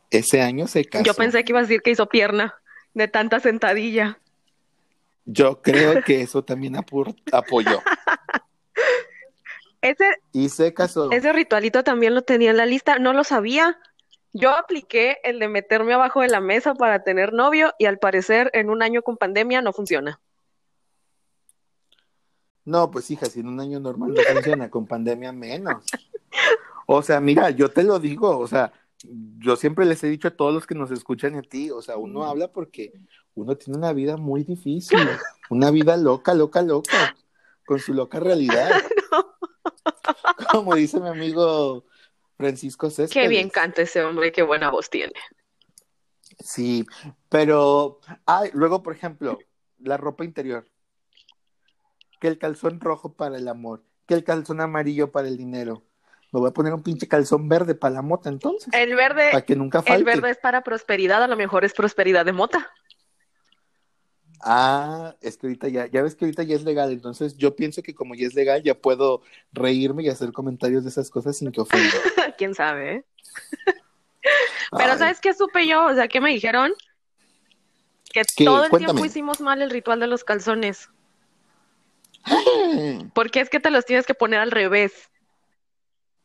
Ese 0.10 0.41
año 0.41 0.67
se 0.67 0.86
casó. 0.86 1.03
Yo 1.05 1.13
pensé 1.13 1.43
que 1.43 1.51
iba 1.53 1.60
a 1.60 1.63
decir 1.63 1.81
que 1.81 1.91
hizo 1.91 2.07
pierna 2.07 2.55
de 2.93 3.07
tanta 3.07 3.39
sentadilla. 3.39 4.19
Yo 5.25 5.62
creo 5.62 6.03
que 6.03 6.21
eso 6.21 6.43
también 6.43 6.75
apoyó. 6.75 7.81
Ese, 9.81 10.05
Y 10.31 10.50
se 10.50 10.74
casó. 10.74 11.10
ese 11.12 11.33
ritualito 11.33 11.83
también 11.83 12.13
lo 12.13 12.21
tenía 12.21 12.51
en 12.51 12.57
la 12.57 12.67
lista, 12.67 13.00
no 13.00 13.13
lo 13.13 13.24
sabía. 13.24 13.79
Yo 14.33 14.51
apliqué 14.51 15.17
el 15.23 15.39
de 15.39 15.47
meterme 15.47 15.93
abajo 15.93 16.21
de 16.21 16.29
la 16.29 16.39
mesa 16.39 16.73
para 16.73 17.03
tener 17.03 17.33
novio 17.33 17.73
y 17.77 17.85
al 17.85 18.00
parecer 18.00 18.50
en 18.53 18.69
un 18.69 18.81
año 18.81 19.01
con 19.01 19.17
pandemia 19.17 19.61
no 19.61 19.73
funciona. 19.73 20.21
No, 22.63 22.91
pues 22.91 23.09
hija, 23.11 23.25
si 23.25 23.41
en 23.41 23.47
un 23.47 23.59
año 23.59 23.79
normal 23.79 24.13
no 24.13 24.21
funciona, 24.21 24.69
con 24.69 24.85
pandemia 24.85 25.31
menos. 25.31 25.83
O 26.85 27.01
sea, 27.01 27.19
mira, 27.19 27.50
yo 27.50 27.69
te 27.69 27.83
lo 27.83 28.00
digo, 28.00 28.38
o 28.38 28.47
sea, 28.47 28.71
yo 29.39 29.55
siempre 29.55 29.85
les 29.85 30.03
he 30.03 30.07
dicho 30.07 30.27
a 30.27 30.35
todos 30.35 30.53
los 30.53 30.67
que 30.67 30.75
nos 30.75 30.91
escuchan 30.91 31.35
y 31.35 31.39
a 31.39 31.41
ti, 31.41 31.71
o 31.71 31.81
sea, 31.81 31.97
uno 31.97 32.23
habla 32.23 32.51
porque 32.51 32.93
uno 33.33 33.57
tiene 33.57 33.77
una 33.77 33.93
vida 33.93 34.15
muy 34.17 34.43
difícil, 34.43 35.00
una 35.50 35.71
vida 35.71 35.97
loca, 35.97 36.33
loca, 36.33 36.61
loca, 36.61 37.15
con 37.65 37.79
su 37.79 37.93
loca 37.93 38.19
realidad. 38.19 38.69
Como 40.51 40.75
dice 40.75 41.00
mi 41.00 41.07
amigo 41.07 41.85
Francisco 42.41 42.89
Céspedes. 42.89 43.12
Qué 43.12 43.27
bien 43.27 43.50
canta 43.50 43.83
ese 43.83 44.03
hombre, 44.03 44.31
qué 44.31 44.41
buena 44.41 44.69
voz 44.69 44.89
tiene. 44.89 45.13
Sí, 46.39 46.86
pero, 47.29 48.00
ay, 48.25 48.50
luego, 48.53 48.81
por 48.83 48.95
ejemplo, 48.95 49.39
la 49.79 49.98
ropa 49.98 50.25
interior. 50.25 50.67
Que 52.19 52.27
el 52.27 52.38
calzón 52.38 52.79
rojo 52.79 53.13
para 53.13 53.38
el 53.38 53.48
amor, 53.48 53.83
que 54.07 54.13
el 54.13 54.24
calzón 54.24 54.62
amarillo 54.62 55.12
para 55.12 55.27
el 55.27 55.38
dinero. 55.38 55.83
Me 56.31 56.39
voy 56.39 56.50
a 56.50 56.53
poner 56.53 56.74
un 56.74 56.83
pinche 56.83 57.07
calzón 57.07 57.50
verde 57.50 57.75
para 57.75 57.95
la 57.95 58.01
mota 58.01 58.29
entonces, 58.29 58.74
El 58.74 58.95
verde, 58.95 59.29
para 59.31 59.45
que 59.45 59.55
nunca 59.55 59.81
falte. 59.81 60.00
el 60.00 60.03
verde 60.03 60.31
es 60.31 60.38
para 60.38 60.63
prosperidad, 60.63 61.24
a 61.24 61.27
lo 61.27 61.36
mejor 61.36 61.65
es 61.65 61.74
prosperidad 61.74 62.25
de 62.25 62.31
mota. 62.31 62.71
Ah, 64.43 65.15
es 65.21 65.38
que 65.38 65.48
ahorita 65.48 65.67
ya, 65.67 65.86
ya 65.88 66.01
ves 66.01 66.15
que 66.15 66.25
ahorita 66.25 66.43
ya 66.43 66.55
es 66.55 66.63
legal, 66.63 66.91
entonces 66.91 67.38
yo 67.38 67.55
pienso 67.55 67.83
que 67.83 67.93
como 67.93 68.15
ya 68.15 68.25
es 68.25 68.33
legal, 68.33 68.63
ya 68.63 68.74
puedo 68.74 69.21
reírme 69.51 70.03
y 70.03 70.10
hacer 70.10 70.31
comentarios 70.31 70.83
de 70.83 70.89
esas 70.89 71.10
cosas 71.12 71.38
sin 71.38 71.51
que 71.51 71.62
ofenda. 71.62 71.91
Quién 72.41 72.55
sabe, 72.55 72.91
¿eh? 72.95 73.05
Pero 74.71 74.93
Ay, 74.93 74.98
¿sabes 74.98 75.19
qué 75.21 75.31
supe 75.31 75.67
yo? 75.67 75.86
O 75.86 75.93
sea, 75.93 76.07
¿qué 76.07 76.19
me 76.19 76.31
dijeron? 76.31 76.74
Que 78.12 78.24
¿Qué? 78.36 78.45
todo 78.45 78.63
el 78.63 78.71
Cuéntame. 78.71 78.93
tiempo 78.93 79.05
hicimos 79.05 79.41
mal 79.41 79.62
el 79.62 79.69
ritual 79.69 80.00
de 80.00 80.07
los 80.07 80.24
calzones. 80.24 80.89
Porque 83.13 83.41
es 83.41 83.50
que 83.51 83.60
te 83.60 83.69
los 83.69 83.86
tienes 83.86 84.07
que 84.07 84.15
poner 84.15 84.39
al 84.39 84.50
revés, 84.50 85.12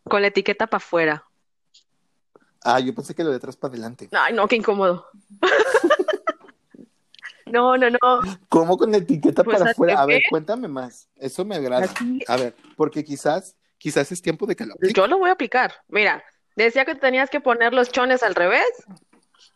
con 0.05 0.23
la 0.23 0.29
etiqueta 0.29 0.67
para 0.69 0.79
afuera. 0.79 1.25
Ah, 2.65 2.81
yo 2.81 2.95
pensé 2.95 3.15
que 3.15 3.23
lo 3.23 3.29
de 3.29 3.37
atrás 3.37 3.59
para 3.59 3.73
adelante. 3.73 4.09
Ay, 4.13 4.33
no, 4.33 4.49
qué 4.49 4.57
incómodo. 4.57 5.07
No, 7.49 7.77
no, 7.77 7.89
no. 7.91 7.99
¿Cómo 8.49 8.77
con 8.77 8.93
etiqueta 8.93 9.45
Pues, 9.45 9.59
para 9.59 9.67
¿al 9.67 9.71
afuera? 9.73 10.01
A 10.01 10.07
ver, 10.07 10.23
cuéntame 10.29 10.67
más. 10.67 11.09
Eso 11.15 11.45
me 11.45 11.55
agrada. 11.55 11.89
A 12.27 12.37
ver, 12.37 12.57
porque 12.77 13.05
quizás, 13.05 13.55
quizás 13.79 14.11
es 14.13 14.23
tiempo 14.23 14.47
de 14.47 14.57
que 14.57 14.67
lo 14.67 14.75
aplique. 14.75 14.95
Yo 14.95 15.07
lo 15.07 15.19
voy 15.19 15.31
a 15.31 15.35
aplicar. 15.35 15.75
Mira, 15.89 16.25
decía 16.55 16.85
que 16.85 16.95
tenías 16.95 17.31
que 17.31 17.41
poner 17.41 17.75
los 17.75 17.91
chones 17.91 18.23
al 18.23 18.35
revés 18.35 18.69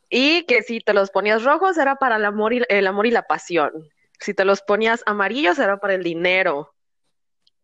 y 0.09 0.45
que 0.45 0.63
si 0.63 0.81
te 0.81 0.93
los 0.93 1.11
ponías 1.11 1.45
rojos 1.45 1.79
era 1.79 1.97
para 1.97 2.17
el 2.17 2.25
amor 2.25 2.53
y, 2.53 2.63
el 2.69 2.87
amor 2.87 3.07
y 3.07 3.11
la 3.11 3.23
pasión. 3.23 3.73
Si 4.19 4.35
te 4.35 4.45
los 4.45 4.63
ponías 4.63 5.03
amarillos 5.07 5.59
era 5.59 5.79
para 5.79 5.95
el 5.95 6.03
dinero. 6.03 6.75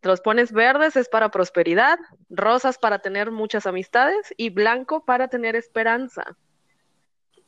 Te 0.00 0.08
los 0.08 0.20
pones 0.20 0.52
verdes 0.52 0.96
es 0.96 1.08
para 1.08 1.30
prosperidad, 1.30 1.98
rosas 2.30 2.78
para 2.78 3.00
tener 3.00 3.30
muchas 3.30 3.66
amistades 3.66 4.32
y 4.36 4.50
blanco 4.50 5.04
para 5.04 5.28
tener 5.28 5.56
esperanza. 5.56 6.36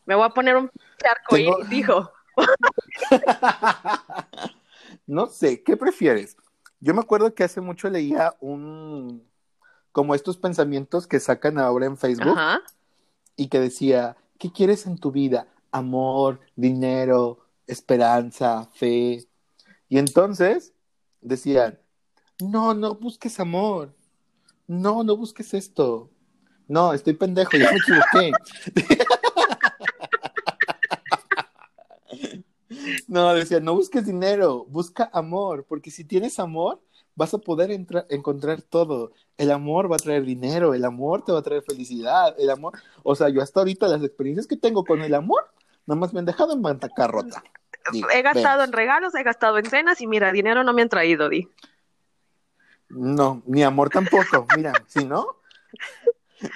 Me 0.07 0.15
voy 0.15 0.27
a 0.27 0.31
poner 0.31 0.57
un 0.57 0.71
charco 0.99 1.37
Tengo- 1.37 1.65
dijo. 1.65 2.13
No 5.07 5.27
sé, 5.27 5.63
¿qué 5.63 5.77
prefieres? 5.77 6.37
Yo 6.81 6.95
me 6.95 7.01
acuerdo 7.01 7.35
que 7.35 7.45
hace 7.45 7.61
mucho 7.61 7.91
leía 7.91 8.35
un, 8.41 9.27
como 9.93 10.15
estos 10.15 10.37
pensamientos 10.37 11.07
que 11.07 11.21
sacan 11.21 11.59
ahora 11.59 11.87
en 11.87 11.97
Facebook 11.97 12.39
Ajá. 12.39 12.63
y 13.37 13.49
que 13.49 13.61
decía, 13.61 14.17
¿qué 14.39 14.53
quieres 14.53 14.87
en 14.87 14.99
tu 14.99 15.11
vida? 15.11 15.49
Amor, 15.73 16.41
dinero, 16.55 17.41
esperanza, 17.67 18.69
fe. 18.75 19.27
Y 19.89 19.99
entonces 19.99 20.73
decían, 21.21 21.79
no, 22.41 22.75
no 22.75 22.95
busques 22.95 23.41
amor. 23.41 23.95
No, 24.67 25.03
no 25.03 25.17
busques 25.17 25.55
esto. 25.55 26.11
No, 26.69 26.93
estoy 26.93 27.15
pendejo, 27.15 27.57
ya 27.57 27.71
me 27.71 27.79
equivoqué. 27.79 28.33
No, 33.07 33.35
decía, 33.35 33.61
no 33.61 33.75
busques 33.75 34.07
dinero, 34.07 34.65
busca 34.69 35.11
amor, 35.13 35.65
porque 35.69 35.91
si 35.91 36.05
tienes 36.05 36.39
amor, 36.39 36.81
vas 37.15 37.35
a 37.35 37.39
poder 37.39 37.71
encontrar 38.11 38.63
todo. 38.63 39.13
El 39.37 39.51
amor 39.51 39.91
va 39.91 39.97
a 39.97 39.99
traer 39.99 40.25
dinero, 40.25 40.75
el 40.75 40.85
amor 40.85 41.25
te 41.25 41.33
va 41.33 41.41
a 41.41 41.43
traer 41.43 41.63
felicidad, 41.63 42.35
el 42.39 42.51
amor. 42.51 42.79
O 43.03 43.15
sea, 43.15 43.29
yo 43.29 43.43
hasta 43.43 43.61
ahorita 43.61 43.89
las 43.89 44.03
experiencias 44.03 44.47
que 44.47 44.57
tengo 44.57 44.85
con 44.85 45.03
el 45.03 45.15
amor, 45.15 45.51
nada 45.87 45.99
más 45.99 46.13
me 46.13 46.21
han 46.21 46.27
dejado 46.27 46.53
en 46.53 46.63
bancarrota. 46.63 47.43
Digo, 47.93 48.09
He 48.11 48.23
gastado 48.23 48.63
en 48.65 48.73
regalos, 48.73 49.15
he 49.15 49.23
gastado 49.23 49.59
en 49.59 49.67
cenas 49.67 50.01
y 50.01 50.07
mira, 50.07 50.31
dinero 50.31 50.63
no 50.63 50.73
me 50.73 50.83
han 50.83 50.89
traído, 50.89 51.29
di. 51.29 51.49
No, 52.89 53.43
ni 53.47 53.63
amor 53.63 53.91
tampoco. 53.91 54.47
Mira, 54.57 54.73
si 54.87 55.05
no, 55.05 55.39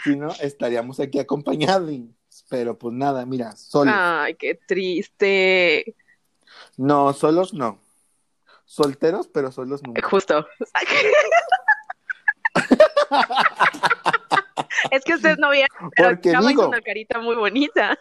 si 0.04 0.16
no, 0.16 0.28
estaríamos 0.40 1.00
aquí 1.00 1.18
acompañados. 1.18 1.90
pero 2.48 2.78
pues 2.78 2.94
nada, 2.94 3.26
mira, 3.26 3.56
solos. 3.56 3.94
Ay, 3.96 4.34
qué 4.34 4.54
triste. 4.54 5.96
No, 6.76 7.12
solos 7.12 7.54
no. 7.54 7.78
Solteros, 8.64 9.28
pero 9.28 9.52
solos 9.52 9.82
nunca. 9.82 10.02
Justo. 10.08 10.46
es 14.90 15.04
que 15.04 15.14
ustedes 15.14 15.38
no 15.38 15.50
vieron, 15.50 15.90
pero 15.94 16.10
Porque 16.10 16.30
digo- 16.30 16.68
una 16.68 16.80
carita 16.80 17.20
muy 17.20 17.36
bonita. 17.36 17.98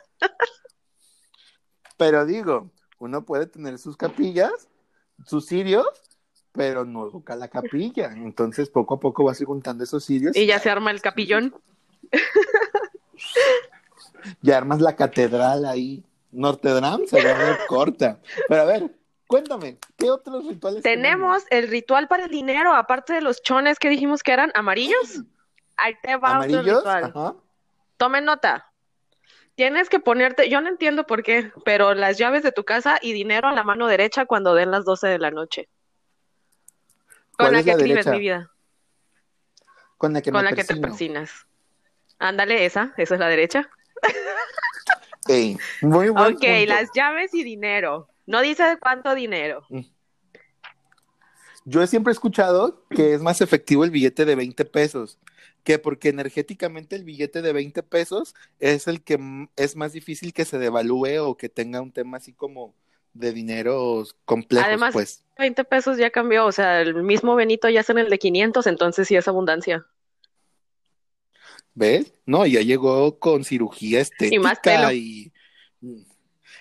Pero 1.97 2.25
digo, 2.25 2.71
uno 2.99 3.25
puede 3.25 3.47
tener 3.47 3.77
sus 3.77 3.97
capillas, 3.97 4.69
sus 5.25 5.47
cirios, 5.47 5.87
pero 6.51 6.85
no 6.85 7.09
toca 7.09 7.35
la 7.35 7.47
capilla. 7.47 8.11
Entonces, 8.13 8.69
poco 8.69 8.95
a 8.95 8.99
poco 8.99 9.23
vas 9.23 9.41
juntando 9.43 9.83
esos 9.83 10.05
cirios 10.05 10.35
Y 10.35 10.45
ya 10.45 10.59
se 10.59 10.69
arma 10.69 10.91
el 10.91 11.01
capillón. 11.01 11.55
y 14.41 14.51
armas 14.51 14.81
la 14.81 14.95
catedral 14.95 15.65
ahí. 15.65 16.03
Notre 16.31 16.71
Dame 16.71 17.07
se 17.07 17.23
va 17.23 17.31
a 17.31 17.37
ver 17.37 17.57
corta. 17.67 18.19
Pero 18.47 18.61
a 18.61 18.65
ver, 18.65 18.95
cuéntame, 19.27 19.77
¿qué 19.97 20.09
otros 20.09 20.47
rituales 20.47 20.81
Tenemos 20.83 21.43
el 21.49 21.67
ritual 21.67 22.07
para 22.07 22.25
el 22.25 22.31
dinero, 22.31 22.73
aparte 22.73 23.13
de 23.13 23.21
los 23.21 23.41
chones 23.41 23.79
que 23.79 23.89
dijimos 23.89 24.23
que 24.23 24.31
eran 24.33 24.51
amarillos. 24.55 25.21
Ahí 25.77 25.95
te 26.01 26.15
va 26.15 26.39
otro 26.39 26.55
¿Amarillos? 26.55 26.77
ritual. 26.77 27.03
Ajá. 27.05 27.35
Tomen 27.97 28.25
nota. 28.25 28.71
Tienes 29.55 29.89
que 29.89 29.99
ponerte, 29.99 30.49
yo 30.49 30.61
no 30.61 30.69
entiendo 30.69 31.05
por 31.05 31.23
qué, 31.23 31.51
pero 31.65 31.93
las 31.93 32.17
llaves 32.17 32.41
de 32.41 32.51
tu 32.51 32.63
casa 32.63 32.97
y 33.01 33.13
dinero 33.13 33.47
a 33.47 33.53
la 33.53 33.63
mano 33.63 33.87
derecha 33.87 34.25
cuando 34.25 34.55
den 34.55 34.71
las 34.71 34.85
12 34.85 35.07
de 35.07 35.19
la 35.19 35.29
noche. 35.29 35.69
Con 37.37 37.47
¿Cuál 37.47 37.53
la 37.53 37.59
es 37.59 37.65
que 37.65 37.71
la 37.71 37.77
escribes 37.77 38.07
mi 38.07 38.19
vida, 38.19 38.51
Con 39.97 40.13
la 40.13 40.21
que 40.21 40.31
con 40.31 40.43
me 40.43 40.49
la 40.49 40.55
que 40.55 40.63
te 40.63 40.77
persinas. 40.77 41.45
Ándale, 42.17 42.65
esa, 42.65 42.93
esa 42.97 43.15
es 43.15 43.19
la 43.19 43.27
derecha. 43.27 43.69
Ey, 45.27 45.57
muy 45.81 46.09
buen 46.09 46.33
Ok, 46.33 46.39
punto. 46.41 46.65
las 46.67 46.89
llaves 46.95 47.33
y 47.33 47.43
dinero. 47.43 48.07
No 48.25 48.41
dice 48.41 48.77
cuánto 48.79 49.13
dinero. 49.15 49.63
Yo 51.65 51.85
siempre 51.85 52.11
he 52.11 52.13
escuchado 52.13 52.83
que 52.89 53.13
es 53.13 53.21
más 53.21 53.41
efectivo 53.41 53.83
el 53.83 53.91
billete 53.91 54.25
de 54.25 54.35
20 54.35 54.65
pesos, 54.65 55.19
que 55.63 55.77
porque 55.77 56.09
energéticamente 56.09 56.95
el 56.95 57.03
billete 57.03 57.41
de 57.43 57.53
20 57.53 57.83
pesos 57.83 58.33
es 58.59 58.87
el 58.87 59.03
que 59.03 59.19
es 59.55 59.75
más 59.75 59.93
difícil 59.93 60.33
que 60.33 60.45
se 60.45 60.57
devalúe 60.57 61.19
o 61.21 61.37
que 61.37 61.49
tenga 61.49 61.81
un 61.81 61.91
tema 61.91 62.17
así 62.17 62.33
como 62.33 62.73
de 63.13 63.31
dineros 63.31 64.15
complejos, 64.25 64.67
Además- 64.67 64.93
pues. 64.93 65.23
20 65.37 65.63
pesos 65.65 65.97
ya 65.97 66.09
cambió, 66.11 66.45
o 66.45 66.51
sea, 66.51 66.81
el 66.81 67.03
mismo 67.03 67.35
Benito 67.35 67.67
ya 67.69 67.81
es 67.81 67.89
en 67.89 67.97
el 67.97 68.09
de 68.09 68.17
500, 68.19 68.65
entonces 68.67 69.07
sí 69.07 69.15
es 69.15 69.27
abundancia. 69.27 69.85
¿Ves? 71.73 72.13
No, 72.25 72.45
ya 72.45 72.61
llegó 72.61 73.17
con 73.19 73.43
cirugía 73.43 74.01
estética 74.01 74.35
Y 74.35 74.39
más 74.39 74.59
pelo. 74.59 74.91
y 74.91 75.31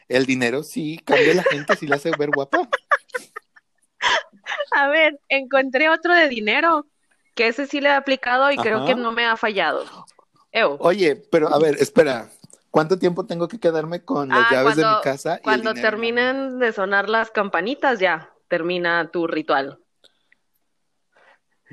el 0.09 0.27
dinero 0.27 0.63
sí 0.63 1.01
cambia 1.05 1.33
a 1.33 1.37
la 1.37 1.43
gente, 1.45 1.77
sí 1.77 1.87
la 1.87 1.97
hace 1.97 2.11
ver 2.17 2.31
guapa. 2.31 2.69
A 4.73 4.89
ver, 4.89 5.19
encontré 5.29 5.89
otro 5.89 6.15
de 6.15 6.29
dinero, 6.29 6.87
que 7.35 7.49
ese 7.49 7.67
sí 7.67 7.81
le 7.81 7.89
he 7.89 7.93
aplicado 7.93 8.51
y 8.51 8.57
creo 8.57 8.85
que 8.87 8.95
no 8.95 9.13
me 9.13 9.25
ha 9.25 9.37
fallado. 9.37 9.85
Ew. 10.53 10.77
Oye, 10.81 11.17
pero 11.17 11.53
a 11.53 11.59
ver, 11.59 11.77
espera. 11.81 12.29
¿Cuánto 12.71 12.99
tiempo 13.01 13.27
tengo 13.27 13.49
que 13.49 13.59
quedarme 13.59 14.05
con 14.05 14.29
las 14.29 14.47
Ah, 14.47 14.49
llaves 14.53 14.77
de 14.77 14.85
mi 14.85 15.01
casa? 15.03 15.39
y 15.41 15.43
Cuando 15.43 15.75
terminen 15.75 16.61
de 16.61 16.73
sonar 16.73 17.09
las 17.09 17.33
campanitas, 17.33 17.99
ya 17.99 18.31
termina 18.47 19.11
tu 19.11 19.27
ritual. 19.27 19.81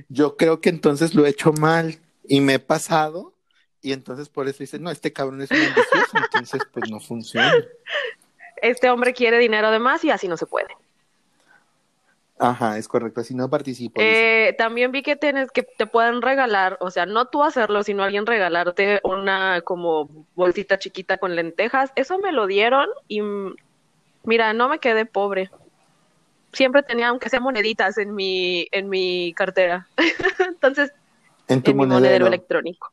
Yo 0.09 0.37
creo 0.37 0.59
que 0.59 0.69
entonces 0.69 1.13
lo 1.13 1.25
he 1.25 1.29
hecho 1.29 1.53
mal 1.53 1.99
y 2.27 2.41
me 2.41 2.55
he 2.55 2.59
pasado 2.59 3.33
y 3.81 3.93
entonces 3.93 4.29
por 4.29 4.47
eso 4.47 4.59
dice, 4.59 4.79
no, 4.79 4.89
este 4.91 5.13
cabrón 5.13 5.41
es 5.41 5.51
un 5.51 5.57
ambicioso, 5.57 6.17
entonces 6.17 6.61
pues 6.71 6.89
no 6.89 6.99
funciona. 6.99 7.53
Este 8.61 8.89
hombre 8.89 9.13
quiere 9.13 9.37
dinero 9.37 9.71
de 9.71 9.79
más 9.79 10.03
y 10.03 10.09
así 10.09 10.27
no 10.27 10.35
se 10.35 10.45
puede. 10.45 10.67
Ajá, 12.39 12.77
es 12.77 12.87
correcto, 12.87 13.21
así 13.21 13.33
no 13.33 13.49
participo. 13.49 13.99
Eh, 13.99 14.55
también 14.57 14.91
vi 14.91 15.01
que 15.01 15.15
tienes 15.15 15.49
que 15.51 15.63
te 15.63 15.87
pueden 15.87 16.21
regalar, 16.21 16.77
o 16.81 16.91
sea, 16.91 17.05
no 17.05 17.25
tú 17.25 17.43
hacerlo, 17.43 17.81
sino 17.83 18.03
alguien 18.03 18.27
regalarte 18.27 18.99
una 19.03 19.61
como 19.61 20.09
bolsita 20.35 20.77
chiquita 20.77 21.17
con 21.17 21.35
lentejas. 21.35 21.91
Eso 21.95 22.19
me 22.19 22.31
lo 22.31 22.45
dieron 22.45 22.89
y 23.07 23.21
mm, 23.21 23.55
mira, 24.23 24.53
no 24.53 24.69
me 24.69 24.79
quedé 24.79 25.05
pobre. 25.05 25.49
Siempre 26.53 26.83
tenía 26.83 27.07
aunque 27.07 27.29
sea 27.29 27.39
moneditas 27.39 27.97
en 27.97 28.13
mi 28.13 28.67
en 28.71 28.89
mi 28.89 29.33
cartera. 29.33 29.87
Entonces, 30.39 30.91
en 31.47 31.61
tu 31.63 31.71
en 31.71 31.77
mi 31.77 31.85
monedero 31.85 32.01
monedero. 32.07 32.27
electrónico. 32.27 32.91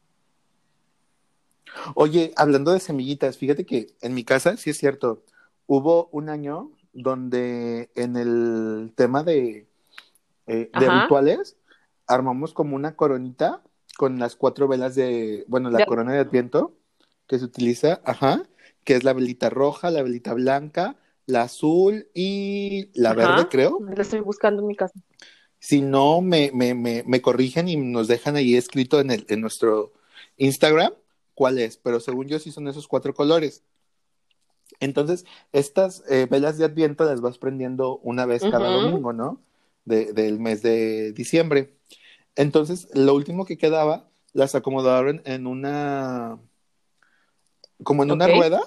Oye, 1.94 2.32
hablando 2.36 2.72
de 2.72 2.80
semillitas, 2.80 3.36
fíjate 3.38 3.66
que 3.66 3.94
en 4.00 4.14
mi 4.14 4.24
casa, 4.24 4.56
sí 4.56 4.70
es 4.70 4.78
cierto, 4.78 5.24
hubo 5.66 6.08
un 6.12 6.28
año 6.28 6.70
donde 6.92 7.90
en 7.96 8.16
el 8.16 8.92
tema 8.96 9.22
de, 9.24 9.66
eh, 10.46 10.70
de 10.78 10.90
rituales 10.90 11.56
armamos 12.06 12.54
como 12.54 12.76
una 12.76 12.94
coronita 12.96 13.62
con 13.96 14.18
las 14.18 14.36
cuatro 14.36 14.68
velas 14.68 14.94
de, 14.94 15.44
bueno, 15.48 15.70
la 15.70 15.78
De- 15.80 15.86
corona 15.86 16.12
de 16.12 16.18
Adviento 16.20 16.74
que 17.26 17.38
se 17.38 17.44
utiliza, 17.44 18.00
ajá, 18.04 18.42
que 18.84 18.94
es 18.96 19.04
la 19.04 19.12
velita 19.12 19.50
roja, 19.50 19.90
la 19.90 20.02
velita 20.02 20.34
blanca, 20.34 20.96
la 21.26 21.42
azul 21.42 22.08
y 22.14 22.90
la 22.94 23.10
Ajá. 23.10 23.16
verde, 23.26 23.48
creo. 23.50 23.78
Lo 23.80 24.02
estoy 24.02 24.20
buscando 24.20 24.60
en 24.62 24.68
mi 24.68 24.76
casa. 24.76 24.98
Si 25.66 25.80
no, 25.80 26.20
me, 26.20 26.50
me, 26.52 26.74
me, 26.74 27.02
me 27.06 27.22
corrigen 27.22 27.68
y 27.68 27.76
nos 27.76 28.06
dejan 28.06 28.36
ahí 28.36 28.54
escrito 28.54 29.00
en, 29.00 29.10
el, 29.10 29.24
en 29.30 29.40
nuestro 29.40 29.94
Instagram 30.36 30.92
cuál 31.34 31.58
es, 31.58 31.78
pero 31.78 32.00
según 32.00 32.28
yo 32.28 32.38
sí 32.38 32.52
son 32.52 32.68
esos 32.68 32.86
cuatro 32.86 33.14
colores. 33.14 33.62
Entonces, 34.80 35.24
estas 35.52 36.02
eh, 36.10 36.26
velas 36.30 36.58
de 36.58 36.66
Adviento 36.66 37.06
las 37.06 37.22
vas 37.22 37.38
prendiendo 37.38 37.96
una 38.02 38.26
vez 38.26 38.42
cada 38.42 38.68
Ujú. 38.68 38.74
domingo, 38.80 39.14
¿no? 39.14 39.40
De- 39.86 40.12
del 40.12 40.38
mes 40.38 40.60
de 40.60 41.12
diciembre. 41.12 41.72
Entonces, 42.36 42.88
lo 42.92 43.14
último 43.14 43.46
que 43.46 43.56
quedaba, 43.56 44.10
las 44.34 44.54
acomodaron 44.54 45.22
en 45.24 45.46
una, 45.46 46.38
como 47.84 48.02
en 48.02 48.12
una 48.12 48.26
Ok. 48.26 48.34
rueda, 48.34 48.60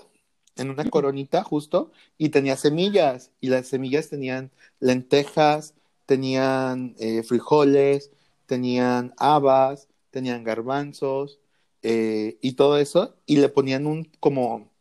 en 0.55 0.71
una 0.71 0.89
coronita 0.89 1.43
justo, 1.43 1.91
y 2.17 2.29
tenía 2.29 2.57
semillas, 2.57 3.29
y 3.39 3.49
las 3.49 3.67
semillas 3.67 4.10
tenían 4.10 4.49
lentejas, 4.79 5.75
tenían 6.07 6.95
eh, 6.99 7.23
frijoles, 7.23 8.11
tenían 8.47 9.13
habas, 9.17 9.89
tenían 10.11 10.43
garbanzos, 10.45 11.39
eh, 11.83 12.39
y 12.41 12.53
todo 12.53 12.79
eso, 12.79 13.15
y 13.27 13.37
le 13.37 13.49
ponían 13.49 13.87
un 13.87 14.11
como, 14.19 14.71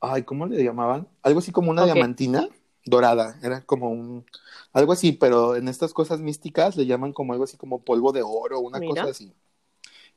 ay, 0.00 0.22
¿cómo 0.24 0.46
le 0.46 0.62
llamaban? 0.62 1.08
Algo 1.22 1.40
así 1.40 1.52
como 1.52 1.70
una 1.70 1.84
diamantina 1.84 2.48
dorada, 2.84 3.38
era 3.42 3.62
como 3.66 3.90
un, 3.90 4.24
algo 4.72 4.92
así, 4.92 5.12
pero 5.12 5.56
en 5.56 5.68
estas 5.68 5.92
cosas 5.92 6.20
místicas 6.20 6.76
le 6.76 6.86
llaman 6.86 7.12
como 7.12 7.32
algo 7.32 7.44
así 7.44 7.56
como 7.56 7.84
polvo 7.84 8.12
de 8.12 8.22
oro, 8.22 8.60
una 8.60 8.80
Mira. 8.80 9.02
cosa 9.02 9.10
así. 9.10 9.34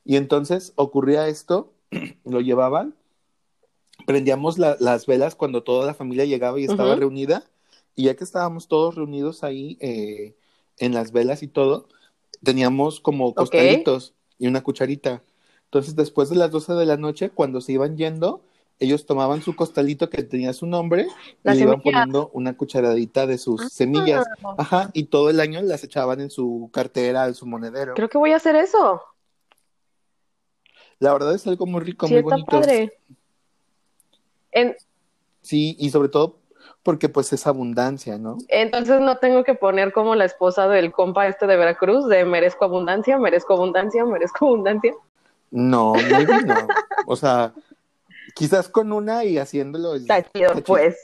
Y 0.05 0.17
entonces 0.17 0.73
ocurría 0.77 1.27
esto, 1.27 1.73
lo 2.25 2.41
llevaban, 2.41 2.95
prendíamos 4.05 4.57
la- 4.57 4.77
las 4.79 5.05
velas 5.05 5.35
cuando 5.35 5.63
toda 5.63 5.85
la 5.85 5.93
familia 5.93 6.25
llegaba 6.25 6.59
y 6.59 6.65
estaba 6.65 6.95
reunida, 6.95 7.43
y 7.95 8.03
ya 8.05 8.15
que 8.15 8.23
estábamos 8.23 8.67
todos 8.67 8.95
reunidos 8.95 9.43
ahí 9.43 9.77
eh, 9.81 10.35
en 10.77 10.93
las 10.93 11.11
velas 11.11 11.43
y 11.43 11.47
todo, 11.47 11.87
teníamos 12.43 12.99
como 12.99 13.33
costalitos 13.35 14.13
y 14.39 14.47
una 14.47 14.61
cucharita. 14.63 15.23
Entonces, 15.65 15.95
después 15.95 16.29
de 16.29 16.35
las 16.35 16.51
12 16.51 16.73
de 16.73 16.85
la 16.85 16.97
noche, 16.97 17.29
cuando 17.29 17.61
se 17.61 17.73
iban 17.73 17.97
yendo, 17.97 18.43
ellos 18.79 19.05
tomaban 19.05 19.41
su 19.43 19.55
costalito 19.55 20.09
que 20.09 20.23
tenía 20.23 20.53
su 20.53 20.65
nombre 20.65 21.07
y 21.43 21.49
le 21.53 21.61
iban 21.61 21.81
poniendo 21.81 22.31
una 22.33 22.57
cucharadita 22.57 23.27
de 23.27 23.37
sus 23.37 23.61
Ah. 23.61 23.69
semillas. 23.69 24.25
Ajá, 24.57 24.89
y 24.93 25.03
todo 25.05 25.29
el 25.29 25.39
año 25.39 25.61
las 25.61 25.83
echaban 25.83 26.19
en 26.19 26.31
su 26.31 26.69
cartera, 26.73 27.27
en 27.27 27.35
su 27.35 27.45
monedero. 27.45 27.93
Creo 27.93 28.09
que 28.09 28.17
voy 28.17 28.31
a 28.31 28.37
hacer 28.37 28.55
eso. 28.55 29.01
La 30.99 31.13
verdad 31.13 31.33
es 31.35 31.45
algo 31.47 31.65
muy 31.67 31.81
rico, 31.81 32.07
Sí, 32.07 32.13
muy 32.13 32.19
está 32.21 32.29
bonito. 32.35 32.51
padre. 32.51 32.97
En- 34.51 34.75
Sí, 35.41 35.75
y 35.79 35.89
sobre 35.89 36.09
todo 36.09 36.37
porque 36.83 37.09
pues 37.09 37.31
es 37.33 37.45
abundancia, 37.45 38.17
¿no? 38.17 38.37
entonces 38.47 38.99
no 39.01 39.17
tengo 39.17 39.43
que 39.43 39.53
poner 39.53 39.91
como 39.91 40.15
la 40.15 40.25
esposa 40.25 40.67
del 40.67 40.91
compa 40.91 41.27
este 41.27 41.45
de 41.45 41.55
Veracruz, 41.55 42.07
de 42.07 42.25
merezco 42.25 42.65
abundancia, 42.65 43.17
merezco 43.17 43.53
abundancia, 43.53 44.03
merezco 44.05 44.45
abundancia. 44.45 44.93
No, 45.51 45.93
no. 46.45 46.67
O 47.05 47.15
sea, 47.15 47.53
quizás 48.33 48.69
con 48.69 48.91
una 48.91 49.23
y 49.25 49.37
haciéndolo. 49.37 49.95
está 49.95 50.23
chido. 50.23 50.53
pues. 50.65 51.01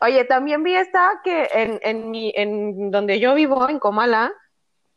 Oye, 0.00 0.24
también 0.24 0.62
vi 0.62 0.74
esta 0.74 1.20
que 1.22 1.48
en, 1.52 1.78
en 1.82 2.10
mi, 2.10 2.32
en 2.34 2.90
donde 2.90 3.20
yo 3.20 3.34
vivo, 3.34 3.68
en 3.68 3.78
Comala, 3.78 4.32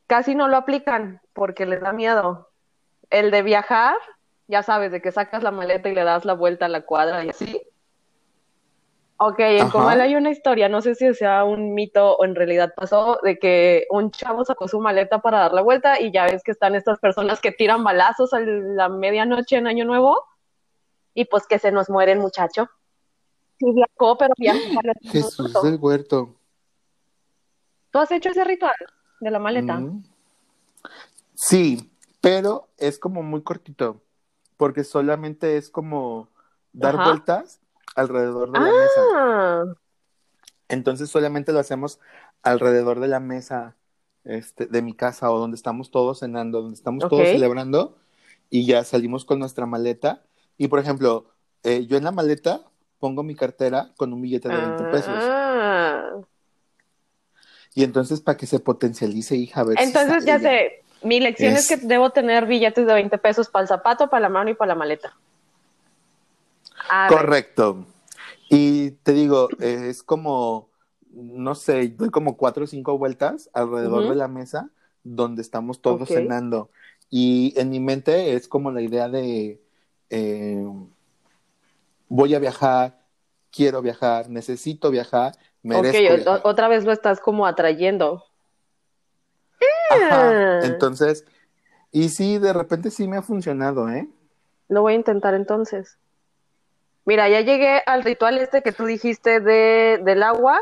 casi 0.08 0.34
no 0.34 0.48
lo 0.48 0.58
aplican 0.58 1.22
porque 1.34 1.66
les 1.66 1.82
da 1.82 1.94
miedo. 1.94 2.50
El 3.12 3.30
de 3.30 3.44
viajar, 3.44 3.96
ya 4.48 4.64
sabes, 4.64 4.92
de 4.92 5.02
que 5.02 5.12
sacas 5.12 5.44
la 5.44 5.52
maleta 5.52 5.90
y 5.90 5.94
le 5.94 6.04
das 6.04 6.26
la 6.26 6.34
vuelta 6.34 6.66
a 6.66 6.70
la 6.70 6.82
cuadra 6.82 7.24
y 7.24 7.30
así. 7.30 7.62
Ok, 9.17 9.39
en 9.39 9.62
Ajá. 9.62 9.71
Comala 9.71 10.04
hay 10.04 10.15
una 10.15 10.30
historia, 10.30 10.67
no 10.67 10.82
sé 10.82 10.93
si 10.95 11.13
sea 11.13 11.45
un 11.45 11.73
mito 11.73 12.17
o 12.17 12.25
en 12.25 12.36
realidad 12.36 12.73
pasó, 12.75 13.17
de 13.23 13.39
que 13.39 13.88
un 13.89 14.12
chavo 14.12 14.43
sacó 14.43 14.67
su 14.67 14.80
maleta 14.82 15.19
para 15.21 15.39
dar 15.39 15.54
la 15.54 15.62
vuelta 15.62 16.01
y 16.01 16.12
ya 16.12 16.25
ves 16.25 16.43
que 16.43 16.51
están 16.51 16.75
estas 16.75 16.99
personas 16.99 17.39
que 17.39 17.54
tiran 17.54 17.84
balazos 17.84 18.34
a 18.34 18.41
la 18.41 18.89
medianoche 18.89 19.56
en 19.56 19.67
Año 19.67 19.86
Nuevo. 19.86 20.21
Y 21.13 21.25
pues 21.25 21.47
que 21.47 21.60
se 21.60 21.71
nos 21.71 21.89
muere 21.89 22.12
el 22.12 22.19
muchacho. 22.19 22.69
Sí, 23.58 23.71
viajó, 23.71 24.17
pero 24.17 24.34
viajó. 24.38 24.60
Jesús 25.04 25.54
del 25.63 25.78
huerto. 25.80 26.36
¿Tú 27.91 27.99
has 27.99 28.12
hecho 28.12 28.30
ese 28.30 28.43
ritual 28.43 28.75
de 29.21 29.32
la 29.32 29.39
maleta? 29.39 29.78
Mm. 29.78 30.04
Sí, 31.34 31.89
pero 32.19 32.67
es 32.78 32.99
como 32.99 33.23
muy 33.23 33.43
cortito, 33.43 34.01
porque 34.58 34.84
solamente 34.84 35.56
es 35.56 35.69
como 35.69 36.28
dar 36.73 36.95
Ajá. 36.95 37.06
vueltas 37.06 37.62
alrededor 37.96 38.52
de 38.52 38.60
la 38.60 38.60
mesa. 38.60 39.02
Ah, 39.16 39.64
Entonces 40.68 41.10
solamente 41.10 41.52
lo 41.54 41.60
hacemos 41.60 42.00
alrededor 42.44 43.00
de 43.00 43.08
la 43.08 43.20
mesa 43.20 43.76
este, 44.24 44.66
de 44.66 44.82
mi 44.82 44.94
casa 44.94 45.32
o 45.32 45.40
donde 45.40 45.56
estamos 45.56 45.92
todos 45.92 46.20
cenando, 46.20 46.62
donde 46.62 46.76
estamos 46.76 47.08
todos 47.08 47.30
celebrando 47.30 47.98
y 48.50 48.66
ya 48.66 48.84
salimos 48.84 49.26
con 49.26 49.40
nuestra 49.40 49.66
maleta. 49.66 50.24
Y 50.58 50.68
por 50.68 50.80
ejemplo, 50.80 51.26
eh, 51.64 51.86
yo 51.86 51.98
en 51.98 52.04
la 52.04 52.12
maleta 52.12 52.62
pongo 53.00 53.24
mi 53.24 53.36
cartera 53.36 53.92
con 53.98 54.14
un 54.14 54.22
billete 54.22 54.50
de 54.50 54.56
20 54.56 54.84
pesos. 54.86 55.14
ah. 55.14 56.22
Y 57.76 57.84
entonces 57.84 58.22
para 58.22 58.38
que 58.38 58.46
se 58.48 58.60
potencialice, 58.60 59.36
hija, 59.36 59.62
a 59.62 59.64
ver 59.66 59.78
Entonces 59.80 60.26
ya 60.26 60.40
sé, 60.40 60.84
mi 61.04 61.20
lección 61.20 61.54
es... 61.54 61.70
Es- 61.70 61.82
que 61.82 61.88
debo 61.88 62.10
tener 62.12 62.46
billetes 62.46 62.88
de 62.88 62.94
20 62.94 63.18
pesos 63.18 63.50
para 63.50 63.64
el 63.64 63.68
zapato, 63.68 64.10
para 64.10 64.22
la 64.22 64.30
mano 64.30 64.50
y 64.50 64.54
para 64.56 64.70
la 64.70 64.76
maleta. 64.76 65.14
A 66.89 67.08
Correcto. 67.08 67.86
Y 68.50 68.91
te 68.91 69.13
digo, 69.13 69.50
eh, 69.60 69.88
es 69.89 70.04
como, 70.04 70.69
no 71.12 71.56
sé, 71.56 71.88
doy 71.89 72.10
como 72.10 72.38
cuatro 72.38 72.65
o 72.65 72.67
cinco 72.67 72.98
vueltas 72.98 73.50
alrededor 73.54 74.08
de 74.10 74.15
la 74.15 74.28
mesa 74.28 74.69
donde 75.04 75.41
estamos 75.41 75.82
todos 75.82 76.08
cenando. 76.08 76.69
Y 77.10 77.54
en 77.58 77.69
mi 77.69 77.80
mente 77.80 78.34
es 78.34 78.48
como 78.48 78.71
la 78.71 78.82
idea 78.82 79.08
de, 79.08 79.62
eh, 80.10 80.65
voy 82.10 82.36
a 82.36 82.39
viajar, 82.39 83.00
quiero 83.52 83.82
viajar, 83.82 84.30
necesito 84.30 84.91
viajar, 84.91 85.34
merezco 85.63 85.98
ok, 85.98 86.15
viajar. 86.15 86.41
otra 86.43 86.67
vez 86.67 86.86
lo 86.86 86.91
estás 86.91 87.19
como 87.19 87.45
atrayendo. 87.45 88.26
Ajá. 89.89 90.60
Ah. 90.60 90.60
Entonces, 90.63 91.26
y 91.91 92.10
sí, 92.10 92.39
de 92.39 92.54
repente 92.54 92.91
sí 92.91 93.08
me 93.08 93.17
ha 93.17 93.21
funcionado, 93.21 93.89
¿eh? 93.89 94.10
Lo 94.67 94.82
voy 94.82 94.93
a 94.93 94.95
intentar 94.95 95.34
entonces. 95.34 95.98
Mira, 97.06 97.30
ya 97.30 97.41
llegué 97.41 97.84
al 97.86 98.04
ritual 98.04 98.39
este 98.39 98.63
que 98.63 98.72
tú 98.72 98.86
dijiste 98.86 99.39
de, 99.39 100.00
del 100.04 100.24
agua. 100.24 100.60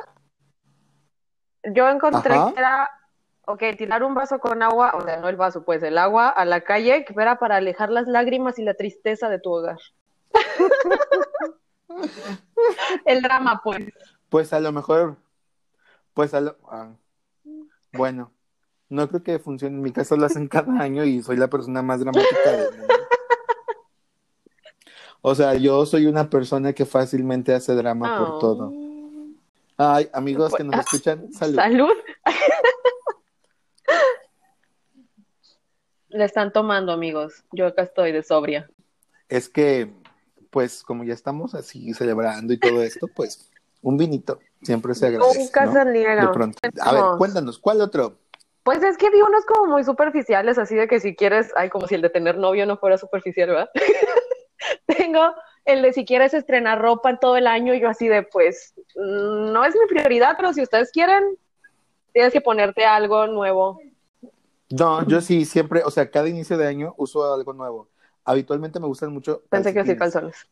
Yo 1.64 1.88
encontré 1.88 2.34
Ajá. 2.34 2.54
que 2.54 2.60
era, 2.60 2.90
ok, 3.46 3.64
tirar 3.78 4.04
un 4.04 4.14
vaso 4.14 4.40
con 4.40 4.62
agua, 4.62 4.92
o 4.96 5.02
sea, 5.02 5.18
no 5.18 5.30
el 5.30 5.38
vaso, 5.38 5.64
pues 5.64 5.82
el 5.84 5.98
agua 5.98 6.28
a 6.28 6.44
la 6.44 6.62
calle, 6.62 7.06
que 7.06 7.14
era 7.18 7.40
para 7.40 7.56
alejar 7.56 7.90
las 7.90 8.08
lágrimas 8.08 8.60
y 8.60 8.64
la 8.64 8.74
tristeza 8.74 9.30
de 9.30 9.40
tu 9.40 9.54
hogar. 9.54 9.78
el 13.06 13.22
drama, 13.22 13.62
pues. 13.64 13.94
Pues 14.28 14.52
a 14.52 14.60
lo 14.60 14.74
mejor, 14.74 15.16
pues 16.14 16.34
a 16.34 16.42
lo, 16.42 16.58
ah, 16.70 16.90
bueno, 17.94 18.34
no 18.90 19.08
creo 19.08 19.24
que 19.24 19.40
funcione. 19.40 19.78
En 19.78 19.82
mi 19.82 19.92
caso 19.92 20.18
lo 20.18 20.26
hacen 20.26 20.50
cada 20.50 20.82
año 20.82 21.06
y 21.06 21.22
soy 21.22 21.38
la 21.38 21.48
persona 21.48 21.82
más 21.82 22.02
dramática 22.02 22.52
del 22.52 22.78
mundo. 22.78 22.94
O 25.26 25.34
sea, 25.36 25.54
yo 25.56 25.86
soy 25.86 26.06
una 26.06 26.30
persona 26.30 26.74
que 26.74 26.86
fácilmente 26.86 27.54
hace 27.54 27.74
drama 27.76 28.18
por 28.20 28.30
Oh. 28.30 28.40
todo. 28.40 28.74
Ay, 29.78 30.10
amigos 30.14 30.54
que 30.54 30.66
nos 30.66 30.76
Pues, 30.76 30.86
escuchan, 30.88 31.32
salud. 31.32 31.56
Salud. 31.56 31.94
Le 36.10 36.26
están 36.26 36.52
tomando, 36.52 36.92
amigos. 36.92 37.44
Yo 37.54 37.68
acá 37.68 37.84
estoy 37.84 38.12
de 38.12 38.22
sobria. 38.22 38.70
Es 39.30 39.50
que, 39.50 39.92
pues, 40.52 40.84
como 40.84 41.04
ya 41.04 41.14
estamos 41.14 41.56
así 41.56 41.94
celebrando 41.94 42.54
y 42.54 42.60
todo 42.60 42.84
esto, 42.84 43.08
pues, 43.16 43.50
un 43.82 43.98
vinito 43.98 44.40
siempre 44.62 44.94
se 44.94 45.08
agradece, 45.08 45.40
Nunca 45.40 45.66
¿no? 45.66 45.74
se 45.74 45.86
niega. 45.86 46.28
De 46.28 46.34
pronto. 46.34 46.60
A 46.82 46.94
ver, 46.94 47.04
cuéntanos, 47.18 47.58
¿cuál 47.60 47.82
otro? 47.82 48.18
Pues 48.64 48.82
es 48.84 48.98
que 48.98 49.10
vi 49.10 49.22
unos 49.22 49.46
como 49.46 49.68
muy 49.68 49.84
superficiales, 49.84 50.58
así 50.58 50.76
de 50.76 50.88
que 50.88 51.00
si 51.00 51.16
quieres, 51.16 51.52
ay, 51.56 51.70
como 51.70 51.88
si 51.88 51.96
el 51.96 52.02
de 52.02 52.10
tener 52.10 52.38
novio 52.38 52.66
no 52.66 52.78
fuera 52.78 52.98
superficial, 52.98 53.50
¿verdad? 53.50 53.70
Tengo 54.98 55.34
el 55.66 55.82
de 55.82 55.94
si 55.94 56.06
quieres 56.06 56.34
estrenar 56.34 56.82
ropa 56.82 57.10
en 57.10 57.20
todo 57.20 57.38
el 57.38 57.48
año, 57.48 57.74
yo 57.74 57.90
así 57.90 58.08
de, 58.08 58.24
pues, 58.24 58.74
no 58.96 59.64
es 59.64 59.76
mi 59.76 59.88
prioridad, 59.88 60.36
pero 60.36 60.54
si 60.54 60.62
ustedes 60.62 60.92
quieren, 60.92 61.38
tienes 62.12 62.34
que 62.34 62.42
ponerte 62.42 62.86
algo 62.86 63.28
nuevo. 63.28 63.80
No, 64.70 65.08
yo 65.08 65.22
sí, 65.22 65.46
siempre, 65.46 65.84
o 65.84 65.92
sea, 65.92 66.10
cada 66.10 66.28
inicio 66.28 66.58
de 66.58 66.68
año 66.68 66.94
uso 66.98 67.34
algo 67.34 67.54
nuevo. 67.54 67.90
Habitualmente 68.26 68.80
me 68.80 68.88
gustan 68.88 69.14
mucho. 69.14 69.44
Pensé 69.50 69.74
que 69.74 69.82
así 69.82 69.96
calzones. 69.96 70.48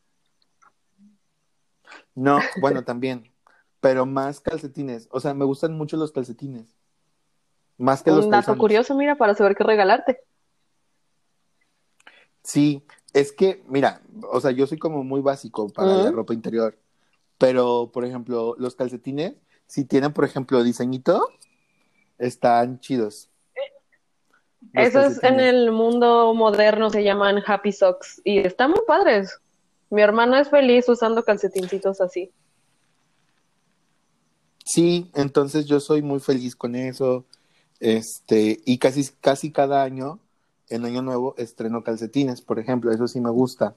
No, 2.14 2.40
bueno, 2.60 2.84
también, 2.84 3.32
pero 3.80 4.06
más 4.06 4.40
calcetines. 4.40 5.08
O 5.12 5.20
sea, 5.20 5.34
me 5.34 5.46
gustan 5.46 5.74
mucho 5.78 5.98
los 5.98 6.12
calcetines. 6.12 6.76
Más 7.78 8.04
que 8.04 8.12
los 8.12 8.26
Un 8.26 8.32
dato 8.32 8.48
calzones. 8.48 8.60
curioso, 8.60 8.96
mira, 8.96 9.16
para 9.16 9.34
saber 9.34 9.56
qué 9.56 9.64
regalarte. 9.64 10.22
Sí, 12.44 12.86
es 13.14 13.32
que, 13.32 13.64
mira, 13.68 14.02
o 14.32 14.40
sea, 14.40 14.52
yo 14.52 14.68
soy 14.68 14.78
como 14.78 15.04
muy 15.04 15.22
básico 15.22 15.70
para 15.70 16.04
la 16.04 16.12
ropa 16.12 16.34
interior. 16.34 16.78
Pero, 17.38 17.90
por 17.92 18.06
ejemplo, 18.06 18.56
los 18.58 18.76
calcetines, 18.76 19.34
si 19.66 19.86
tienen, 19.86 20.14
por 20.14 20.26
ejemplo, 20.26 20.64
diseñito, 20.64 21.28
están 22.18 22.80
chidos. 22.80 23.30
Los 24.74 24.88
Esos 24.88 25.24
en 25.24 25.40
el 25.40 25.72
mundo 25.72 26.34
moderno 26.34 26.90
se 26.90 27.04
llaman 27.04 27.42
happy 27.46 27.72
socks 27.72 28.22
y 28.24 28.40
están 28.40 28.72
muy 28.72 28.82
padres. 28.86 29.40
Mi 29.90 30.02
hermana 30.02 30.40
es 30.40 30.50
feliz 30.50 30.88
usando 30.88 31.24
calcetincitos 31.24 32.00
así. 32.00 32.32
Sí, 34.64 35.12
entonces 35.16 35.66
yo 35.66 35.80
soy 35.80 36.02
muy 36.02 36.20
feliz 36.20 36.56
con 36.56 36.76
eso. 36.76 37.26
Este, 37.80 38.60
y 38.64 38.78
casi, 38.78 39.10
casi 39.20 39.52
cada 39.52 39.84
año, 39.84 40.20
en 40.72 40.86
Año 40.86 41.02
Nuevo, 41.02 41.36
estreno 41.38 41.84
calcetines, 41.84 42.42
por 42.42 42.60
ejemplo, 42.60 42.92
eso 42.92 43.08
sí 43.08 43.20
me 43.20 43.30
gusta. 43.30 43.76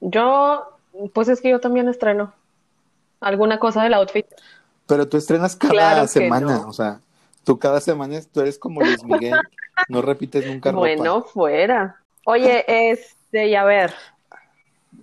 Yo, 0.00 0.76
pues 1.14 1.28
es 1.28 1.40
que 1.40 1.50
yo 1.50 1.60
también 1.60 1.88
estreno 1.88 2.32
alguna 3.20 3.58
cosa 3.58 3.82
del 3.82 3.94
outfit. 3.94 4.26
Pero 4.86 5.08
tú 5.08 5.16
estrenas 5.16 5.56
cada 5.56 5.72
Claro 5.72 6.06
semana, 6.08 6.58
no. 6.58 6.68
o 6.68 6.72
sea, 6.72 7.00
tú 7.44 7.58
cada 7.58 7.80
semana 7.80 8.20
tú 8.32 8.40
eres 8.40 8.58
como 8.58 8.80
Luis 8.80 9.02
Miguel, 9.04 9.34
no 9.88 10.02
repites 10.02 10.46
nunca 10.46 10.70
ropa. 10.70 10.80
Bueno, 10.80 11.22
fuera. 11.22 11.96
Oye, 12.24 12.64
este, 12.66 13.48
y 13.48 13.54
a 13.54 13.64
ver, 13.64 13.94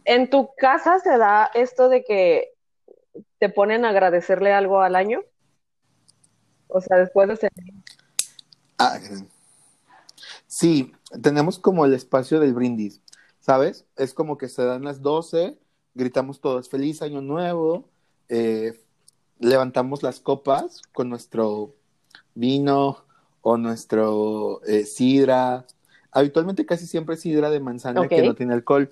¿en 0.05 0.29
tu 0.29 0.49
casa 0.57 0.99
se 0.99 1.17
da 1.17 1.49
esto 1.53 1.89
de 1.89 2.03
que 2.03 2.53
te 3.39 3.49
ponen 3.49 3.85
a 3.85 3.89
agradecerle 3.89 4.53
algo 4.53 4.81
al 4.81 4.95
año? 4.95 5.21
O 6.67 6.81
sea, 6.81 6.97
después 6.97 7.27
de 7.29 7.35
ser... 7.37 7.51
Ah, 8.77 8.97
sí, 10.59 10.91
tenemos 11.21 11.57
como 11.57 11.85
el 11.85 11.93
espacio 11.93 12.41
del 12.41 12.53
brindis, 12.53 13.01
¿sabes? 13.39 13.85
Es 13.95 14.13
como 14.13 14.37
que 14.37 14.49
se 14.49 14.65
dan 14.65 14.83
las 14.83 15.01
12, 15.01 15.57
gritamos 15.95 16.41
todos 16.41 16.67
feliz 16.67 17.01
año 17.01 17.21
nuevo, 17.21 17.87
eh, 18.27 18.77
levantamos 19.39 20.03
las 20.03 20.19
copas 20.19 20.81
con 20.91 21.09
nuestro 21.09 21.75
vino 22.35 23.05
o 23.41 23.55
nuestro 23.55 24.61
eh, 24.65 24.83
sidra. 24.83 25.65
Habitualmente 26.11 26.65
casi 26.65 26.87
siempre 26.87 27.15
es 27.15 27.21
sidra 27.21 27.49
de 27.49 27.61
manzana 27.61 28.05
que 28.09 28.21
no 28.21 28.35
tiene 28.35 28.53
alcohol, 28.53 28.89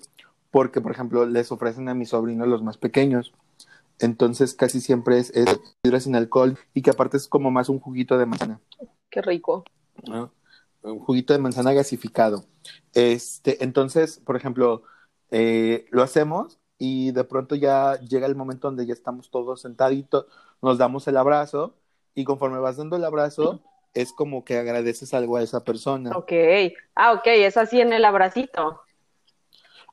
porque 0.50 0.80
por 0.80 0.92
ejemplo 0.92 1.26
les 1.26 1.52
ofrecen 1.52 1.90
a 1.90 1.94
mis 1.94 2.08
sobrinos 2.08 2.48
los 2.48 2.62
más 2.62 2.78
pequeños. 2.78 3.34
Entonces 3.98 4.54
casi 4.54 4.80
siempre 4.80 5.18
es, 5.18 5.30
es 5.36 5.60
sidra 5.84 6.00
sin 6.00 6.16
alcohol 6.16 6.56
y 6.72 6.80
que 6.80 6.90
aparte 6.90 7.18
es 7.18 7.28
como 7.28 7.50
más 7.50 7.68
un 7.68 7.78
juguito 7.78 8.16
de 8.16 8.24
manzana. 8.24 8.58
Qué 9.10 9.20
rico. 9.20 9.64
¿no? 10.06 10.30
Un 10.82 11.00
juguito 11.00 11.32
de 11.32 11.38
manzana 11.38 11.72
gasificado. 11.72 12.44
Este, 12.94 13.62
entonces, 13.64 14.20
por 14.20 14.36
ejemplo, 14.36 14.82
eh, 15.30 15.86
lo 15.90 16.02
hacemos 16.02 16.58
y 16.78 17.10
de 17.12 17.24
pronto 17.24 17.54
ya 17.54 17.98
llega 18.00 18.26
el 18.26 18.36
momento 18.36 18.68
donde 18.68 18.86
ya 18.86 18.92
estamos 18.92 19.30
todos 19.30 19.62
sentaditos, 19.62 20.26
nos 20.62 20.78
damos 20.78 21.06
el 21.08 21.16
abrazo 21.16 21.74
y 22.14 22.24
conforme 22.24 22.58
vas 22.58 22.76
dando 22.76 22.96
el 22.96 23.04
abrazo, 23.04 23.60
es 23.94 24.12
como 24.12 24.44
que 24.44 24.58
agradeces 24.58 25.12
algo 25.14 25.36
a 25.36 25.42
esa 25.42 25.64
persona. 25.64 26.10
Ok. 26.16 26.32
Ah, 26.94 27.12
ok, 27.12 27.26
es 27.26 27.56
así 27.56 27.80
en 27.80 27.92
el 27.92 28.04
abracito. 28.04 28.80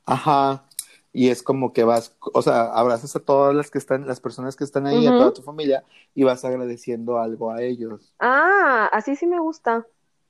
Ajá. 0.04 0.64
Y 1.12 1.30
es 1.30 1.42
como 1.42 1.72
que 1.72 1.82
vas, 1.82 2.14
o 2.20 2.42
sea, 2.42 2.64
abrazas 2.64 3.16
a 3.16 3.20
todas 3.20 3.54
las 3.54 3.70
que 3.70 3.78
están, 3.78 4.06
las 4.06 4.20
personas 4.20 4.54
que 4.54 4.64
están 4.64 4.86
ahí, 4.86 5.06
a 5.06 5.10
toda 5.10 5.32
tu 5.32 5.42
familia, 5.42 5.82
y 6.14 6.24
vas 6.24 6.44
agradeciendo 6.44 7.18
algo 7.18 7.50
a 7.50 7.62
ellos. 7.62 8.12
Ah, 8.18 8.90
así 8.92 9.16
sí 9.16 9.26
me 9.26 9.40
gusta. 9.40 9.86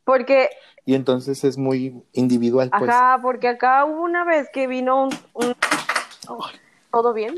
Porque, 0.07 0.49
Y 0.85 0.95
entonces 0.95 1.43
es 1.43 1.59
muy 1.59 2.01
individual, 2.13 2.71
pues. 2.71 2.91
ajá, 2.91 3.19
porque 3.21 3.49
acá 3.49 3.85
hubo 3.85 4.03
una 4.03 4.25
vez 4.25 4.49
que 4.53 4.69
vino 4.69 5.03
un, 5.03 5.19
un- 5.35 5.55
¿Todo 6.93 7.13
bien? 7.13 7.35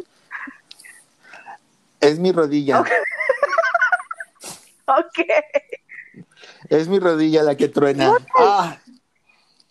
Es 2.00 2.18
mi 2.18 2.30
rodilla. 2.30 2.80
Ok. 2.80 2.88
Ok. 4.86 5.18
Es 6.70 6.88
mi 6.88 6.98
rodilla 6.98 7.42
la 7.42 7.56
que 7.56 7.68
truena. 7.68 8.10
Ah, 8.38 8.78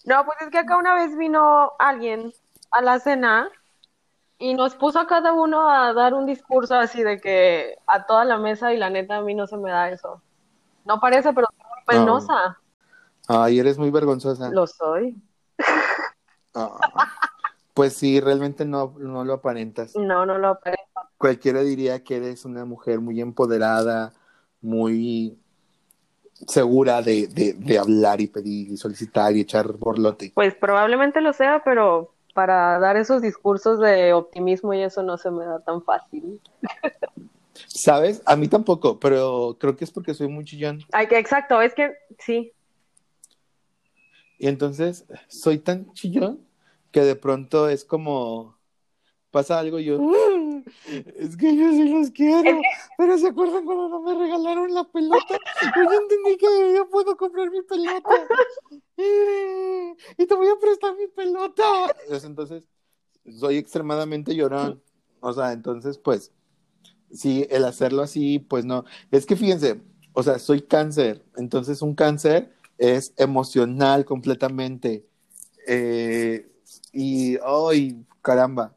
No, 0.06 0.26
pues 0.26 0.38
es 0.42 0.50
que 0.50 0.60
acá 0.60 0.78
una 0.78 0.94
vez 0.96 1.16
vino 1.18 1.72
alguien 1.80 2.32
a 2.72 2.82
la 2.82 3.00
cena 3.00 3.50
Y 4.40 4.54
nos 4.54 4.76
puso 4.76 5.00
a 5.00 5.08
cada 5.08 5.34
uno 5.34 5.70
a 5.70 5.94
dar 5.94 6.14
un 6.14 6.26
discurso 6.28 6.76
así 6.76 7.02
de 7.04 7.20
que 7.20 7.78
a 7.88 8.06
toda 8.06 8.26
la 8.26 8.38
mesa 8.38 8.74
y 8.74 8.78
la 8.78 8.90
neta 8.92 9.18
a 9.18 9.22
mí 9.22 9.34
no 9.34 9.48
se 9.48 9.58
me 9.58 9.72
da 9.72 9.90
eso. 9.90 10.22
No 10.86 11.00
parece, 11.00 11.34
pero 11.34 11.48
soy 11.58 11.68
muy 11.70 11.84
penosa. 12.00 12.60
Ay, 13.28 13.60
eres 13.60 13.78
muy 13.78 13.92
vergonzosa. 13.92 14.50
Lo 14.52 14.66
soy. 14.68 15.16
Ah, 16.54 16.78
Pues 17.74 17.94
sí, 17.94 18.20
realmente 18.20 18.66
no, 18.66 18.96
no 18.98 19.24
lo 19.24 19.34
aparentas. 19.34 19.96
No, 19.96 20.26
no 20.26 20.38
lo 20.38 20.50
aparento. 20.50 20.84
Cualquiera 21.18 21.62
diría 21.62 22.04
que 22.04 22.18
eres 22.18 22.46
una 22.46 22.66
mujer 22.66 23.00
muy 23.00 23.22
empoderada, 23.22 24.14
muy 24.62 25.38
segura 26.48 27.02
de, 27.02 27.28
de, 27.28 27.54
de 27.54 27.78
hablar 27.80 28.22
y 28.22 28.28
pedir 28.28 28.72
y 28.72 28.78
solicitar 28.78 29.36
y 29.36 29.42
echar 29.42 29.72
borlote. 29.74 30.32
Pues 30.34 30.56
probablemente 30.56 31.22
lo 31.22 31.34
sea, 31.34 31.62
pero 31.64 32.12
para 32.34 32.78
dar 32.80 32.98
esos 32.98 33.22
discursos 33.22 33.80
de 33.80 34.14
optimismo 34.14 34.74
y 34.74 34.84
eso 34.84 35.02
no 35.02 35.18
se 35.18 35.32
me 35.32 35.46
da 35.46 35.60
tan 35.60 35.82
fácil. 35.84 36.40
¿Sabes? 37.68 38.22
A 38.26 38.36
mí 38.36 38.48
tampoco, 38.48 39.00
pero 39.00 39.58
creo 39.60 39.76
que 39.76 39.84
es 39.86 39.92
porque 39.92 40.14
soy 40.14 40.28
muy 40.28 40.46
chillón. 40.46 40.80
Ay, 40.94 41.08
que 41.08 41.18
exacto, 41.18 41.62
es 41.62 41.74
que 41.74 41.94
sí. 42.20 42.54
Y 44.38 44.48
entonces 44.48 45.06
soy 45.28 45.58
tan 45.60 45.92
chillón 45.94 46.40
que 46.92 47.02
de 47.02 47.16
pronto 47.16 47.70
es 47.70 47.84
como 47.86 48.58
pasa 49.32 49.60
algo 49.60 49.78
y 49.80 49.86
yo 49.86 50.00
"Ah, 50.02 50.62
es 51.18 51.36
que 51.38 51.56
yo 51.56 51.70
sí 51.72 51.90
los 51.90 52.10
quiero 52.12 52.60
pero 52.98 53.18
se 53.18 53.28
acuerdan 53.28 53.66
cuando 53.66 53.90
no 53.90 54.02
me 54.02 54.18
regalaron 54.18 54.74
la 54.74 54.86
pelota 54.86 55.38
yo 55.76 55.84
entendí 55.84 56.38
que 56.38 56.74
yo 56.76 56.90
puedo 56.90 57.18
comprar 57.18 57.52
mi 57.52 57.62
pelota 57.62 58.10
y 58.98 60.26
te 60.26 60.34
voy 60.36 60.48
a 60.48 60.60
prestar 60.60 60.96
mi 60.96 61.08
pelota. 61.08 61.64
Entonces 62.24 62.68
soy 63.30 63.58
extremadamente 63.58 64.34
llorón. 64.36 64.82
O 65.20 65.34
sea 65.34 65.52
entonces 65.52 65.98
pues 65.98 66.32
sí 67.12 67.46
el 67.50 67.66
hacerlo 67.66 68.02
así 68.04 68.40
pues 68.40 68.66
no. 68.66 68.86
Es 69.12 69.26
que 69.26 69.36
fíjense 69.36 69.82
o 70.14 70.24
sea 70.24 70.40
soy 70.40 70.62
cáncer. 70.62 71.24
Entonces 71.36 71.82
un 71.82 71.94
cáncer 71.96 72.54
es 72.78 73.14
emocional 73.18 74.06
completamente 74.06 75.06
eh, 75.68 76.50
y, 76.94 77.38
ay, 77.44 78.04
caramba, 78.22 78.74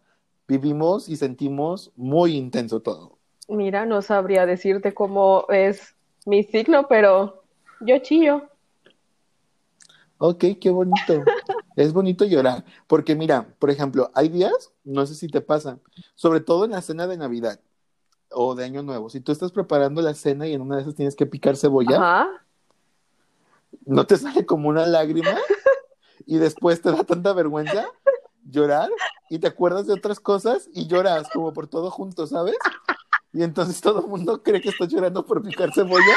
vivimos 0.49 1.09
y 1.09 1.17
sentimos 1.17 1.93
muy 1.97 2.37
intenso 2.37 2.81
todo. 2.81 3.19
Mira, 3.49 3.87
no 3.87 4.03
sabría 4.03 4.47
decirte 4.47 4.95
cómo 4.95 5.45
es 5.49 5.95
mi 6.27 6.43
signo, 6.43 6.87
pero 6.89 7.45
yo 7.81 7.99
chillo. 7.99 8.49
Ok, 10.19 10.45
qué 10.61 10.71
bonito. 10.71 11.25
Es 11.77 11.93
bonito 11.93 12.25
llorar, 12.27 12.65
porque 12.89 13.15
mira, 13.15 13.55
por 13.59 13.71
ejemplo, 13.71 14.11
hay 14.13 14.29
días, 14.29 14.73
no 14.85 15.07
sé 15.07 15.15
si 15.15 15.29
te 15.29 15.41
pasa, 15.41 15.79
sobre 16.15 16.41
todo 16.41 16.65
en 16.65 16.73
la 16.73 16.83
cena 16.83 17.07
de 17.07 17.17
Navidad 17.17 17.61
o 18.33 18.55
de 18.55 18.65
Año 18.65 18.83
Nuevo, 18.83 19.09
si 19.09 19.21
tú 19.21 19.33
estás 19.33 19.53
preparando 19.53 20.03
la 20.03 20.13
cena 20.13 20.47
y 20.47 20.53
en 20.53 20.61
una 20.61 20.77
de 20.77 20.83
esas 20.83 20.97
tienes 20.97 21.15
que 21.15 21.27
picar 21.27 21.57
cebolla, 21.57 21.97
Ajá. 21.97 22.45
¿No 23.90 24.07
te 24.07 24.16
sale 24.16 24.46
como 24.46 24.68
una 24.68 24.87
lágrima? 24.87 25.37
Y 26.26 26.38
después 26.38 26.81
te 26.81 26.90
da 26.92 27.03
tanta 27.05 27.33
vergüenza 27.33 27.87
llorar 28.48 28.88
y 29.29 29.38
te 29.38 29.48
acuerdas 29.48 29.87
de 29.87 29.94
otras 29.94 30.20
cosas 30.20 30.68
y 30.72 30.87
lloras 30.87 31.29
como 31.31 31.53
por 31.53 31.66
todo 31.66 31.90
junto, 31.90 32.26
¿sabes? 32.26 32.57
Y 33.33 33.42
entonces 33.42 33.81
todo 33.81 34.00
el 34.00 34.07
mundo 34.07 34.42
cree 34.42 34.61
que 34.61 34.68
estás 34.70 34.88
llorando 34.88 35.24
por 35.26 35.42
picar 35.42 35.72
cebolla, 35.72 36.14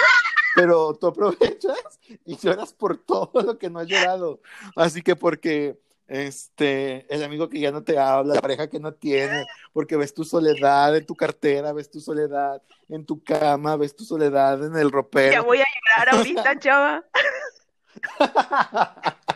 pero 0.55 0.93
tú 0.93 1.07
aprovechas 1.07 1.77
y 2.25 2.38
lloras 2.38 2.73
por 2.73 2.97
todo 2.97 3.41
lo 3.41 3.57
que 3.57 3.69
no 3.69 3.79
has 3.79 3.88
llorado. 3.88 4.39
Así 4.75 5.01
que 5.01 5.15
porque 5.15 5.79
este, 6.07 7.12
el 7.13 7.23
amigo 7.23 7.49
que 7.49 7.59
ya 7.59 7.71
no 7.71 7.83
te 7.83 7.97
habla, 7.97 8.36
la 8.36 8.41
pareja 8.41 8.67
que 8.69 8.79
no 8.79 8.93
tiene, 8.93 9.45
porque 9.73 9.95
ves 9.97 10.13
tu 10.13 10.23
soledad 10.23 10.95
en 10.95 11.05
tu 11.05 11.15
cartera, 11.15 11.73
ves 11.73 11.89
tu 11.89 11.99
soledad 11.99 12.62
en 12.89 13.05
tu 13.05 13.23
cama, 13.23 13.77
ves 13.77 13.95
tu 13.95 14.03
soledad 14.03 14.63
en 14.63 14.75
el 14.75 14.88
Ya 14.88 14.91
ropero. 14.91 15.43
voy 15.43 15.59
a 15.62 15.65
llorar 15.65 16.15
ahorita, 16.15 16.59
chava. 16.59 17.03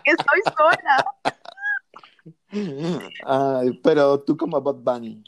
Estoy 0.04 0.42
sola. 0.58 1.06
Ay, 3.26 3.72
pero 3.84 4.20
tú 4.22 4.38
como 4.38 4.60
Bob 4.62 4.82
Bunny. 4.84 5.24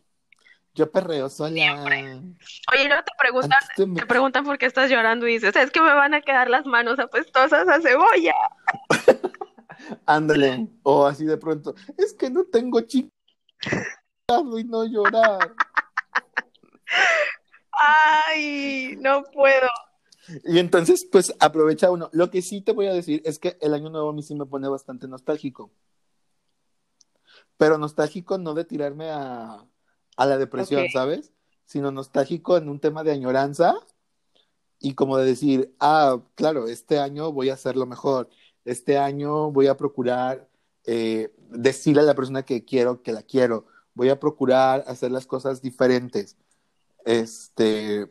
Yo 0.75 0.89
perreo 0.89 1.29
sola. 1.29 1.83
Oye, 1.83 2.87
no 2.87 3.03
te 3.03 3.11
preguntan, 3.19 3.59
me- 3.85 3.99
te 3.99 4.05
preguntan 4.05 4.45
por 4.45 4.57
qué 4.57 4.65
estás 4.65 4.89
llorando 4.89 5.27
y 5.27 5.33
dices, 5.33 5.55
es 5.55 5.71
que 5.71 5.81
me 5.81 5.93
van 5.93 6.13
a 6.13 6.21
quedar 6.21 6.49
las 6.49 6.65
manos 6.65 6.99
apestosas 6.99 7.67
a 7.67 7.81
cebolla. 7.81 8.35
Ándale. 10.05 10.67
O 10.83 11.05
así 11.05 11.25
de 11.25 11.37
pronto. 11.37 11.73
Es 11.97 12.13
que 12.13 12.29
no 12.29 12.45
tengo 12.45 12.79
chico 12.81 13.09
y 14.57 14.63
no 14.63 14.85
llorar. 14.85 15.53
Ay, 17.71 18.95
no 18.99 19.23
puedo. 19.23 19.67
Y 20.45 20.59
entonces, 20.59 21.07
pues 21.11 21.33
aprovecha 21.39 21.91
uno. 21.91 22.09
Lo 22.13 22.29
que 22.29 22.41
sí 22.41 22.61
te 22.61 22.71
voy 22.71 22.87
a 22.87 22.93
decir 22.93 23.21
es 23.25 23.39
que 23.39 23.57
el 23.61 23.73
año 23.73 23.89
nuevo 23.89 24.09
a 24.09 24.13
mí 24.13 24.23
sí 24.23 24.35
me 24.35 24.45
pone 24.45 24.67
bastante 24.67 25.07
nostálgico. 25.07 25.71
Pero 27.57 27.77
nostálgico 27.77 28.37
no 28.37 28.53
de 28.53 28.65
tirarme 28.65 29.09
a, 29.09 29.65
a 30.17 30.25
la 30.25 30.37
depresión, 30.37 30.83
Ok. 30.83 30.91
¿sabes? 30.93 31.33
Sino 31.65 31.91
nostálgico 31.91 32.57
en 32.57 32.69
un 32.69 32.79
tema 32.79 33.03
de 33.03 33.11
añoranza 33.11 33.75
y 34.79 34.93
como 34.93 35.17
de 35.17 35.25
decir, 35.25 35.75
ah, 35.79 36.21
claro, 36.35 36.67
este 36.67 36.99
año 36.99 37.31
voy 37.31 37.49
a 37.49 37.53
hacerlo 37.53 37.85
mejor. 37.85 38.29
Este 38.65 38.97
año 38.97 39.51
voy 39.51 39.67
a 39.67 39.77
procurar 39.77 40.47
eh, 40.85 41.33
decirle 41.49 42.01
a 42.01 42.05
la 42.05 42.15
persona 42.15 42.43
que 42.43 42.63
quiero 42.63 43.03
que 43.03 43.11
la 43.11 43.23
quiero. 43.23 43.65
Voy 43.93 44.09
a 44.09 44.19
procurar 44.19 44.83
hacer 44.87 45.11
las 45.11 45.25
cosas 45.25 45.61
diferentes. 45.61 46.37
Este, 47.05 48.09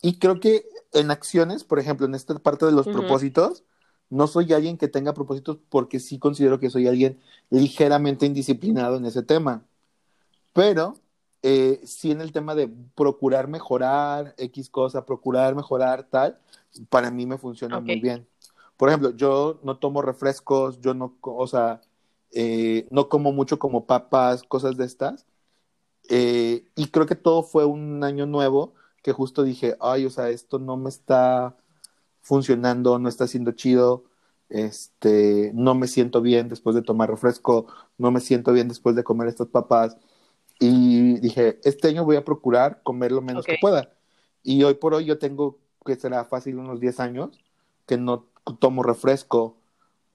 y 0.00 0.18
creo 0.18 0.38
que 0.38 0.66
en 0.92 1.10
acciones, 1.10 1.64
por 1.64 1.78
ejemplo, 1.78 2.06
en 2.06 2.14
esta 2.14 2.34
parte 2.38 2.66
de 2.66 2.72
los 2.72 2.86
Ujú. 2.86 2.88
propósitos, 2.88 3.64
no 4.10 4.26
soy 4.26 4.52
alguien 4.52 4.76
que 4.78 4.88
tenga 4.88 5.14
propósitos 5.14 5.58
porque 5.70 6.00
sí 6.00 6.18
considero 6.18 6.60
que 6.60 6.70
soy 6.70 6.86
alguien 6.88 7.20
ligeramente 7.50 8.26
indisciplinado 8.26 8.96
en 8.96 9.06
ese 9.06 9.22
tema. 9.22 9.64
Pero 10.52 10.94
eh, 11.42 11.80
sí 11.84 12.10
en 12.10 12.20
el 12.20 12.32
tema 12.32 12.54
de 12.54 12.68
procurar 12.94 13.48
mejorar 13.48 14.34
X 14.38 14.68
cosa, 14.70 15.04
procurar 15.06 15.54
mejorar 15.54 16.04
tal, 16.04 16.38
para 16.90 17.10
mí 17.10 17.26
me 17.26 17.38
funciona 17.38 17.78
Ok. 17.78 17.80
muy 17.80 17.96
bien. 17.96 18.26
Por 18.76 18.88
ejemplo, 18.88 19.10
yo 19.10 19.60
no 19.62 19.78
tomo 19.78 20.02
refrescos, 20.02 20.80
yo 20.80 20.94
no, 20.94 21.16
o 21.22 21.46
sea, 21.46 21.80
eh, 22.32 22.86
no 22.90 23.08
como 23.08 23.32
mucho 23.32 23.58
como 23.58 23.86
papas, 23.86 24.42
cosas 24.44 24.76
de 24.76 24.84
estas. 24.84 25.26
Eh, 26.08 26.64
y 26.74 26.88
creo 26.88 27.06
que 27.06 27.14
todo 27.14 27.42
fue 27.42 27.64
un 27.64 28.02
año 28.04 28.26
nuevo 28.26 28.74
que 29.02 29.12
justo 29.12 29.42
dije, 29.42 29.76
ay, 29.80 30.06
o 30.06 30.10
sea, 30.10 30.30
esto 30.30 30.58
no 30.58 30.76
me 30.76 30.88
está 30.88 31.56
funcionando, 32.20 32.98
no 32.98 33.08
está 33.08 33.26
siendo 33.26 33.52
chido, 33.52 34.04
este, 34.48 35.50
no 35.54 35.74
me 35.74 35.88
siento 35.88 36.20
bien 36.20 36.48
después 36.48 36.76
de 36.76 36.82
tomar 36.82 37.10
refresco, 37.10 37.66
no 37.98 38.10
me 38.10 38.20
siento 38.20 38.52
bien 38.52 38.68
después 38.68 38.94
de 38.96 39.04
comer 39.04 39.28
estas 39.28 39.48
papas. 39.48 39.96
Y 40.60 41.18
dije, 41.20 41.58
este 41.64 41.88
año 41.88 42.04
voy 42.04 42.16
a 42.16 42.24
procurar 42.24 42.82
comer 42.82 43.12
lo 43.12 43.22
menos 43.22 43.44
que 43.44 43.56
pueda. 43.60 43.92
Y 44.42 44.62
hoy 44.62 44.74
por 44.74 44.94
hoy 44.94 45.06
yo 45.06 45.18
tengo, 45.18 45.58
que 45.84 45.96
será 45.96 46.24
fácil, 46.24 46.58
unos 46.58 46.80
10 46.80 47.00
años, 47.00 47.40
que 47.86 47.96
no 47.96 48.26
tomo 48.60 48.82
refresco, 48.82 49.56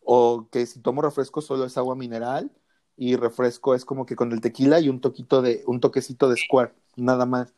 o 0.03 0.47
que 0.51 0.65
si 0.65 0.79
tomo 0.79 1.01
refresco 1.01 1.41
solo 1.41 1.65
es 1.65 1.77
agua 1.77 1.95
mineral, 1.95 2.51
y 2.97 3.15
refresco 3.15 3.75
es 3.75 3.85
como 3.85 4.05
que 4.05 4.15
con 4.15 4.31
el 4.31 4.41
tequila 4.41 4.79
y 4.79 4.89
un 4.89 4.99
toquito 4.99 5.41
de, 5.41 5.63
un 5.67 5.79
toquecito 5.79 6.29
de 6.29 6.37
square, 6.37 6.73
nada 6.95 7.25
más. 7.25 7.53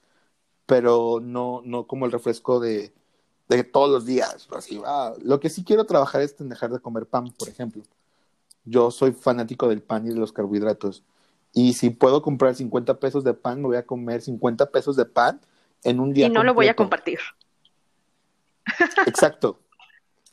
Pero 0.69 1.19
no, 1.19 1.63
no 1.65 1.87
como 1.87 2.05
el 2.05 2.11
refresco 2.11 2.59
de, 2.59 2.93
de 3.47 3.63
todos 3.63 3.89
los 3.89 4.05
días. 4.05 4.47
Así, 4.55 4.79
Lo 5.23 5.39
que 5.39 5.49
sí 5.49 5.63
quiero 5.63 5.85
trabajar 5.85 6.21
es 6.21 6.39
en 6.39 6.47
dejar 6.47 6.69
de 6.69 6.79
comer 6.79 7.07
pan, 7.07 7.33
por 7.37 7.49
ejemplo. 7.49 7.81
Yo 8.65 8.91
soy 8.91 9.13
fanático 9.13 9.67
del 9.67 9.81
pan 9.81 10.05
y 10.05 10.09
de 10.09 10.15
los 10.15 10.31
carbohidratos. 10.31 11.03
Y 11.53 11.73
si 11.73 11.89
puedo 11.89 12.21
comprar 12.21 12.53
50 12.53 12.99
pesos 12.99 13.23
de 13.23 13.33
pan, 13.33 13.61
me 13.61 13.67
voy 13.67 13.77
a 13.77 13.85
comer 13.85 14.21
50 14.21 14.69
pesos 14.69 14.95
de 14.95 15.05
pan 15.05 15.41
en 15.83 15.99
un 15.99 16.13
día. 16.13 16.27
Y 16.27 16.29
no 16.29 16.43
lo 16.43 16.53
voy 16.53 16.67
a 16.67 16.75
compartir. 16.75 17.19
Exacto. 19.07 19.59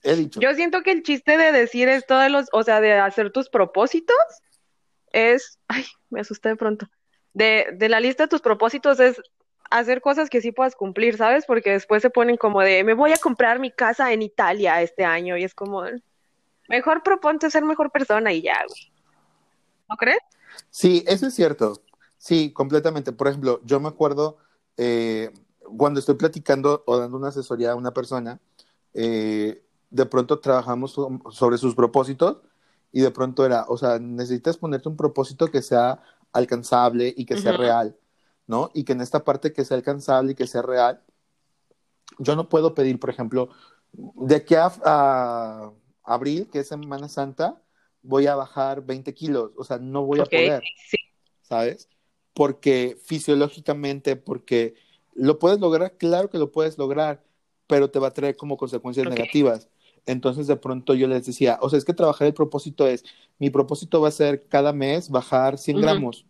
He 0.02 0.14
dicho. 0.14 0.38
Yo 0.38 0.52
siento 0.52 0.82
que 0.82 0.92
el 0.92 1.02
chiste 1.02 1.38
de 1.38 1.50
decir 1.52 1.88
esto 1.88 2.18
de 2.18 2.28
los, 2.28 2.48
o 2.52 2.62
sea, 2.62 2.82
de 2.82 2.92
hacer 2.92 3.32
tus 3.32 3.48
propósitos 3.48 4.16
es, 5.12 5.58
ay, 5.68 5.86
me 6.10 6.20
asusté 6.20 6.50
de 6.50 6.56
pronto. 6.56 6.88
De, 7.32 7.68
de 7.72 7.88
la 7.88 8.00
lista 8.00 8.24
de 8.24 8.28
tus 8.28 8.42
propósitos 8.42 9.00
es 9.00 9.16
hacer 9.70 10.00
cosas 10.00 10.30
que 10.30 10.40
sí 10.40 10.52
puedas 10.52 10.76
cumplir, 10.76 11.16
¿sabes? 11.16 11.44
Porque 11.46 11.70
después 11.70 12.02
se 12.02 12.10
ponen 12.10 12.36
como 12.36 12.60
de, 12.60 12.84
me 12.84 12.94
voy 12.94 13.12
a 13.12 13.16
comprar 13.16 13.58
mi 13.58 13.70
casa 13.70 14.12
en 14.12 14.22
Italia 14.22 14.80
este 14.82 15.04
año 15.04 15.36
y 15.36 15.44
es 15.44 15.54
como, 15.54 15.84
mejor 16.68 17.02
proponte 17.02 17.50
ser 17.50 17.64
mejor 17.64 17.90
persona 17.90 18.32
y 18.32 18.42
ya, 18.42 18.64
güey. 18.68 18.92
¿No 19.88 19.96
crees? 19.96 20.18
Sí, 20.70 21.04
eso 21.06 21.26
es 21.26 21.34
cierto. 21.34 21.80
Sí, 22.18 22.52
completamente. 22.52 23.12
Por 23.12 23.28
ejemplo, 23.28 23.60
yo 23.64 23.78
me 23.78 23.88
acuerdo 23.88 24.38
eh, 24.76 25.32
cuando 25.76 26.00
estoy 26.00 26.16
platicando 26.16 26.82
o 26.86 26.98
dando 26.98 27.16
una 27.16 27.28
asesoría 27.28 27.72
a 27.72 27.76
una 27.76 27.92
persona, 27.92 28.40
eh, 28.94 29.62
de 29.90 30.06
pronto 30.06 30.40
trabajamos 30.40 30.92
so- 30.92 31.20
sobre 31.30 31.58
sus 31.58 31.74
propósitos 31.74 32.38
y 32.92 33.00
de 33.00 33.10
pronto 33.10 33.44
era, 33.44 33.64
o 33.68 33.76
sea, 33.76 33.98
necesitas 33.98 34.56
ponerte 34.56 34.88
un 34.88 34.96
propósito 34.96 35.48
que 35.48 35.62
sea 35.62 36.02
alcanzable 36.32 37.12
y 37.16 37.24
que 37.24 37.36
sea 37.36 37.52
real, 37.52 37.96
¿no? 38.46 38.70
Y 38.74 38.84
que 38.84 38.92
en 38.92 39.00
esta 39.00 39.24
parte 39.24 39.52
que 39.52 39.64
sea 39.64 39.76
alcanzable 39.76 40.32
y 40.32 40.34
que 40.34 40.46
sea 40.46 40.62
real, 40.62 41.02
yo 42.18 42.36
no 42.36 42.48
puedo 42.48 42.74
pedir, 42.74 42.98
por 42.98 43.10
ejemplo, 43.10 43.50
de 43.92 44.36
aquí 44.36 44.54
a, 44.54 44.72
a 44.84 45.72
abril, 46.04 46.48
que 46.50 46.60
es 46.60 46.68
Semana 46.68 47.08
Santa, 47.08 47.62
voy 48.02 48.26
a 48.26 48.36
bajar 48.36 48.84
20 48.84 49.12
kilos, 49.14 49.52
o 49.56 49.64
sea, 49.64 49.78
no 49.78 50.04
voy 50.04 50.20
a 50.20 50.24
poder, 50.24 50.62
sí. 50.88 50.96
¿sabes? 51.42 51.88
Porque 52.32 52.96
fisiológicamente, 53.04 54.16
porque 54.16 54.74
lo 55.14 55.38
puedes 55.38 55.58
lograr, 55.60 55.96
claro 55.96 56.30
que 56.30 56.38
lo 56.38 56.52
puedes 56.52 56.78
lograr, 56.78 57.24
pero 57.66 57.90
te 57.90 57.98
va 57.98 58.08
a 58.08 58.12
traer 58.12 58.36
como 58.36 58.56
consecuencias 58.56 59.08
negativas. 59.08 59.68
Entonces 60.04 60.46
de 60.46 60.56
pronto 60.56 60.94
yo 60.94 61.08
les 61.08 61.26
decía, 61.26 61.58
o 61.60 61.68
sea, 61.68 61.78
es 61.78 61.84
que 61.84 61.94
trabajar 61.94 62.28
el 62.28 62.34
propósito 62.34 62.86
es, 62.86 63.04
mi 63.38 63.50
propósito 63.50 64.00
va 64.00 64.08
a 64.08 64.12
ser 64.12 64.46
cada 64.46 64.72
mes 64.72 65.10
bajar 65.10 65.58
100 65.58 65.78
Ujú. 65.78 65.86
gramos. 65.86 66.26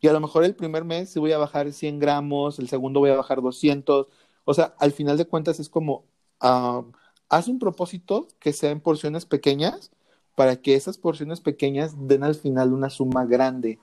Y 0.00 0.08
a 0.08 0.12
lo 0.12 0.20
mejor 0.20 0.44
el 0.44 0.54
primer 0.54 0.84
mes 0.84 1.10
sí 1.10 1.18
voy 1.18 1.32
a 1.32 1.38
bajar 1.38 1.72
100 1.72 1.98
gramos, 1.98 2.58
el 2.58 2.68
segundo 2.68 3.00
voy 3.00 3.10
a 3.10 3.16
bajar 3.16 3.42
200. 3.42 4.06
O 4.44 4.54
sea, 4.54 4.74
al 4.78 4.92
final 4.92 5.16
de 5.18 5.26
cuentas 5.26 5.60
es 5.60 5.68
como, 5.68 6.04
ah, 6.40 6.84
haz 7.28 7.48
un 7.48 7.58
propósito 7.58 8.28
que 8.38 8.52
sea 8.52 8.70
en 8.70 8.80
porciones 8.80 9.26
pequeñas 9.26 9.90
para 10.34 10.56
que 10.56 10.74
esas 10.74 10.98
porciones 10.98 11.40
pequeñas 11.40 11.94
den 12.06 12.22
al 12.24 12.34
final 12.34 12.72
una 12.72 12.90
suma 12.90 13.24
grande 13.26 13.78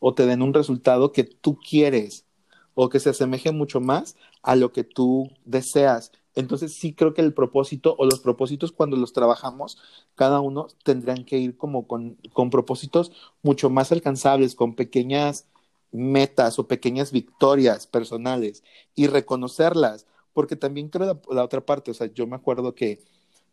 o 0.00 0.14
te 0.14 0.26
den 0.26 0.42
un 0.42 0.54
resultado 0.54 1.12
que 1.12 1.24
tú 1.24 1.58
quieres 1.58 2.26
o 2.74 2.88
que 2.88 3.00
se 3.00 3.10
asemeje 3.10 3.52
mucho 3.52 3.80
más 3.80 4.16
a 4.42 4.56
lo 4.56 4.72
que 4.72 4.84
tú 4.84 5.30
deseas. 5.44 6.12
Entonces 6.34 6.74
sí 6.74 6.94
creo 6.94 7.14
que 7.14 7.22
el 7.22 7.34
propósito 7.34 7.94
o 7.98 8.04
los 8.06 8.20
propósitos 8.20 8.72
cuando 8.72 8.96
los 8.96 9.12
trabajamos, 9.12 9.78
cada 10.14 10.40
uno 10.40 10.68
tendrían 10.84 11.24
que 11.24 11.38
ir 11.38 11.56
como 11.56 11.86
con, 11.86 12.16
con 12.32 12.50
propósitos 12.50 13.12
mucho 13.42 13.70
más 13.70 13.92
alcanzables, 13.92 14.54
con 14.54 14.74
pequeñas 14.74 15.46
metas 15.92 16.58
o 16.58 16.68
pequeñas 16.68 17.12
victorias 17.12 17.86
personales 17.86 18.62
y 18.94 19.06
reconocerlas, 19.06 20.06
porque 20.32 20.56
también 20.56 20.88
creo 20.88 21.06
la, 21.06 21.34
la 21.34 21.44
otra 21.44 21.60
parte, 21.64 21.90
o 21.90 21.94
sea, 21.94 22.06
yo 22.12 22.26
me 22.26 22.36
acuerdo 22.36 22.74
que 22.74 23.02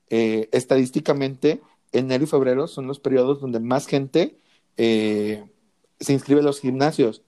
eh, 0.10 0.48
estadísticamente 0.54 1.62
enero 1.92 2.24
y 2.24 2.28
febrero 2.28 2.68
son 2.68 2.88
los 2.88 3.00
periodos 3.00 3.42
donde 3.42 3.60
más 3.60 3.88
gente 3.88 4.38
eh, 4.78 5.50
se 6.00 6.14
inscribe 6.14 6.42
a 6.42 6.44
los 6.44 6.60
gimnasios, 6.60 7.24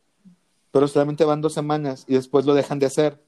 pero 0.71 0.87
solamente 0.87 1.25
van 1.25 1.41
dos 1.41 1.53
semanas 1.53 2.05
y 2.07 2.13
después 2.13 2.45
lo 2.45 2.53
dejan 2.53 2.79
de 2.79 2.85
hacer. 2.85 3.21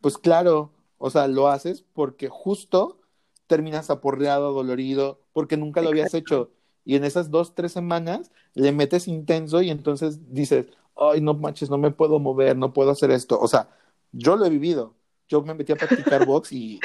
Pues 0.00 0.18
claro, 0.18 0.72
o 0.98 1.10
sea, 1.10 1.28
lo 1.28 1.48
haces 1.48 1.84
porque 1.94 2.28
justo 2.28 2.98
terminas 3.46 3.90
aporreado, 3.90 4.52
dolorido, 4.52 5.20
porque 5.32 5.56
nunca 5.56 5.80
lo 5.80 5.88
habías 5.90 6.14
hecho. 6.14 6.50
Y 6.84 6.96
en 6.96 7.04
esas 7.04 7.30
dos, 7.30 7.54
tres 7.54 7.72
semanas 7.72 8.30
le 8.54 8.72
metes 8.72 9.08
intenso 9.08 9.62
y 9.62 9.70
entonces 9.70 10.34
dices, 10.34 10.66
ay, 10.96 11.20
no 11.20 11.34
manches, 11.34 11.70
no 11.70 11.78
me 11.78 11.90
puedo 11.90 12.18
mover, 12.18 12.56
no 12.56 12.72
puedo 12.72 12.90
hacer 12.90 13.10
esto. 13.10 13.38
O 13.40 13.48
sea, 13.48 13.68
yo 14.12 14.36
lo 14.36 14.44
he 14.46 14.50
vivido. 14.50 14.94
Yo 15.28 15.42
me 15.42 15.54
metí 15.54 15.72
a 15.72 15.76
practicar 15.76 16.26
box 16.26 16.52
y, 16.52 16.80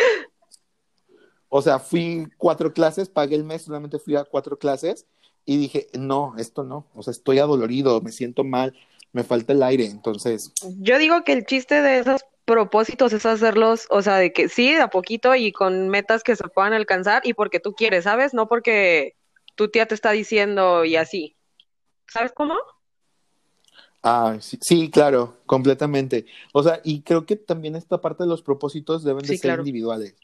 o 1.49 1.61
sea, 1.61 1.79
fui 1.79 2.27
cuatro 2.37 2.73
clases, 2.73 3.09
pagué 3.09 3.35
el 3.35 3.43
mes, 3.43 3.63
solamente 3.63 3.99
fui 3.99 4.15
a 4.15 4.23
cuatro 4.23 4.57
clases 4.57 5.05
y 5.45 5.57
dije, 5.57 5.87
no, 5.93 6.35
esto 6.37 6.63
no. 6.63 6.87
O 6.95 7.03
sea, 7.03 7.11
estoy 7.11 7.39
adolorido, 7.39 8.01
me 8.01 8.11
siento 8.11 8.43
mal, 8.43 8.75
me 9.11 9.23
falta 9.23 9.53
el 9.53 9.63
aire. 9.63 9.85
Entonces, 9.85 10.53
Yo 10.79 10.97
digo 10.97 11.23
que 11.23 11.33
el 11.33 11.45
chiste 11.45 11.81
de 11.81 11.99
esos 11.99 12.21
propósitos 12.45 13.13
es 13.13 13.25
hacerlos, 13.25 13.85
o 13.89 14.01
sea, 14.01 14.15
de 14.17 14.33
que 14.33 14.49
sí, 14.49 14.73
de 14.73 14.81
a 14.81 14.89
poquito 14.89 15.35
y 15.35 15.51
con 15.51 15.89
metas 15.89 16.23
que 16.23 16.35
se 16.35 16.47
puedan 16.47 16.73
alcanzar 16.73 17.21
y 17.25 17.33
porque 17.33 17.59
tú 17.59 17.73
quieres, 17.73 18.05
¿sabes? 18.05 18.33
No 18.33 18.47
porque 18.47 19.15
tu 19.55 19.69
tía 19.69 19.87
te 19.87 19.93
está 19.93 20.11
diciendo 20.11 20.85
y 20.85 20.95
así. 20.95 21.35
¿Sabes 22.07 22.31
cómo? 22.31 22.55
Ah, 24.01 24.37
sí, 24.39 24.57
sí, 24.61 24.89
claro, 24.89 25.37
completamente. 25.45 26.25
O 26.53 26.63
sea, 26.63 26.79
y 26.85 27.01
creo 27.01 27.25
que 27.25 27.35
también 27.35 27.75
esta 27.75 27.99
parte 27.99 28.23
de 28.23 28.29
los 28.29 28.41
propósitos 28.41 29.03
deben 29.03 29.23
de 29.23 29.27
Sí, 29.27 29.37
ser 29.39 29.51
claro. 29.51 29.61
individuales. 29.61 30.15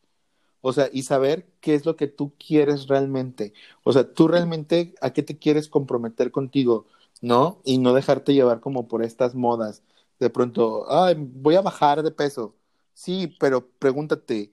O 0.61 0.73
sea, 0.73 0.89
y 0.93 1.03
saber 1.03 1.47
qué 1.61 1.75
es 1.75 1.85
lo 1.85 1.95
que 1.95 2.07
tú 2.07 2.33
quieres 2.37 2.87
realmente. 2.87 3.53
O 3.83 3.93
sea, 3.93 4.11
tú 4.13 4.27
realmente 4.27 4.95
a 5.01 5.11
qué 5.13 5.23
te 5.23 5.37
quieres 5.37 5.69
comprometer 5.69 6.31
contigo, 6.31 6.87
¿no? 7.21 7.61
Y 7.65 7.77
no 7.79 7.93
dejarte 7.93 8.33
llevar 8.33 8.61
como 8.61 8.87
por 8.87 9.03
estas 9.03 9.35
modas. 9.35 9.83
De 10.19 10.29
pronto, 10.29 10.85
ay, 10.91 11.15
voy 11.17 11.55
a 11.55 11.61
bajar 11.61 12.03
de 12.03 12.11
peso. 12.11 12.55
Sí, 12.93 13.35
pero 13.39 13.67
pregúntate, 13.79 14.51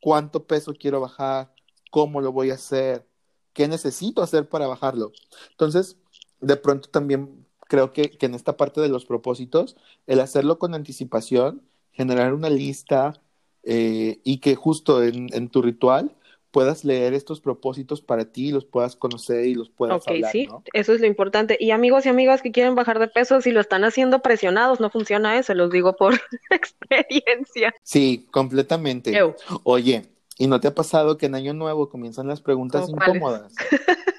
¿cuánto 0.00 0.46
peso 0.46 0.74
quiero 0.78 1.00
bajar? 1.00 1.54
¿Cómo 1.90 2.20
lo 2.20 2.32
voy 2.32 2.50
a 2.50 2.54
hacer? 2.54 3.06
¿Qué 3.52 3.68
necesito 3.68 4.22
hacer 4.22 4.48
para 4.48 4.66
bajarlo? 4.66 5.12
Entonces, 5.50 5.96
de 6.40 6.56
pronto 6.56 6.88
también 6.90 7.43
creo 7.68 7.92
que, 7.92 8.10
que 8.10 8.26
en 8.26 8.34
esta 8.34 8.56
parte 8.56 8.80
de 8.80 8.88
los 8.88 9.04
propósitos, 9.04 9.76
el 10.06 10.20
hacerlo 10.20 10.58
con 10.58 10.74
anticipación, 10.74 11.62
generar 11.92 12.34
una 12.34 12.50
lista 12.50 13.20
eh, 13.62 14.20
y 14.24 14.38
que 14.38 14.54
justo 14.54 15.02
en, 15.02 15.28
en, 15.32 15.48
tu 15.48 15.62
ritual 15.62 16.14
puedas 16.50 16.84
leer 16.84 17.14
estos 17.14 17.40
propósitos 17.40 18.00
para 18.00 18.26
ti, 18.26 18.52
los 18.52 18.64
puedas 18.64 18.94
conocer 18.94 19.46
y 19.46 19.54
los 19.54 19.70
puedas 19.70 20.02
Ok, 20.02 20.08
hablar, 20.08 20.30
sí, 20.30 20.46
¿no? 20.46 20.62
eso 20.72 20.92
es 20.92 21.00
lo 21.00 21.06
importante. 21.06 21.56
Y 21.58 21.70
amigos 21.72 22.06
y 22.06 22.10
amigas 22.10 22.42
que 22.42 22.52
quieren 22.52 22.74
bajar 22.74 22.98
de 23.00 23.08
peso, 23.08 23.40
si 23.40 23.50
lo 23.50 23.60
están 23.60 23.82
haciendo 23.82 24.20
presionados, 24.20 24.78
no 24.78 24.88
funciona 24.90 25.36
eso, 25.36 25.54
los 25.54 25.70
digo 25.70 25.96
por 25.96 26.14
experiencia. 26.50 27.74
Sí, 27.82 28.28
completamente. 28.30 29.16
Ew. 29.16 29.34
Oye, 29.64 30.06
¿y 30.38 30.46
no 30.46 30.60
te 30.60 30.68
ha 30.68 30.74
pasado 30.74 31.16
que 31.16 31.26
en 31.26 31.34
Año 31.34 31.54
Nuevo 31.54 31.88
comienzan 31.88 32.28
las 32.28 32.40
preguntas 32.40 32.88
incómodas? 32.88 33.54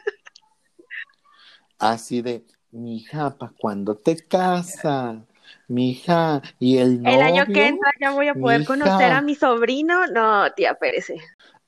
Así 1.78 2.22
de, 2.22 2.44
mija, 2.76 3.38
¿para 3.38 3.54
cuándo 3.58 3.96
te 3.98 4.18
casas? 4.28 5.18
Mija, 5.68 6.42
¿y 6.60 6.78
el 6.78 7.02
novio? 7.02 7.16
El 7.16 7.22
año 7.22 7.46
que 7.54 7.68
entra 7.68 7.92
ya 8.00 8.12
voy 8.12 8.28
a 8.28 8.36
poder 8.36 8.60
Mija. 8.62 8.74
conocer 8.74 9.12
a 9.12 9.22
mi 9.22 9.36
sobrino. 9.36 10.08
No, 10.08 10.52
tía 10.54 10.76
Pérez. 10.76 11.08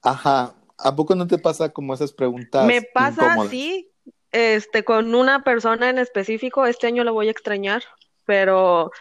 Ajá, 0.01 0.55
¿a 0.77 0.95
poco 0.95 1.15
no 1.15 1.27
te 1.27 1.37
pasa 1.37 1.69
como 1.69 1.93
esas 1.93 2.11
preguntas 2.13 2.65
Me 2.65 2.81
pasa, 2.81 3.21
incómodas? 3.23 3.51
sí, 3.51 3.89
este, 4.31 4.83
con 4.83 5.15
una 5.15 5.43
persona 5.43 5.89
en 5.89 5.97
específico, 5.99 6.65
este 6.65 6.87
año 6.87 7.03
lo 7.03 7.13
voy 7.13 7.27
a 7.27 7.31
extrañar, 7.31 7.83
pero 8.25 8.91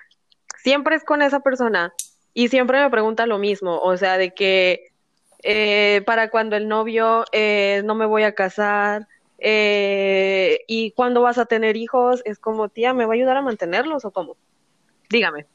siempre 0.59 0.97
es 0.97 1.05
con 1.05 1.23
esa 1.23 1.41
persona 1.41 1.95
y 2.35 2.49
siempre 2.49 2.81
me 2.81 2.91
pregunta 2.91 3.27
lo 3.27 3.39
mismo, 3.39 3.79
o 3.81 3.97
sea, 3.97 4.19
de 4.19 4.33
que 4.35 4.93
eh, 5.43 6.03
para 6.07 6.31
cuando 6.31 6.57
el 6.57 6.69
novio 6.69 7.25
eh, 7.33 7.83
no 7.85 7.95
me 7.95 8.07
voy 8.07 8.23
a 8.25 8.35
casar 8.35 9.07
eh, 9.39 10.61
y 10.67 10.93
cuándo 10.93 11.23
vas 11.23 11.39
a 11.39 11.47
tener 11.47 11.77
hijos, 11.77 12.23
es 12.25 12.39
como, 12.39 12.69
tía, 12.69 12.95
¿me 12.95 13.05
va 13.05 13.13
a 13.13 13.17
ayudar 13.17 13.37
a 13.37 13.43
mantenerlos 13.43 14.05
o 14.05 14.11
cómo? 14.11 14.37
Dígame. 15.11 15.47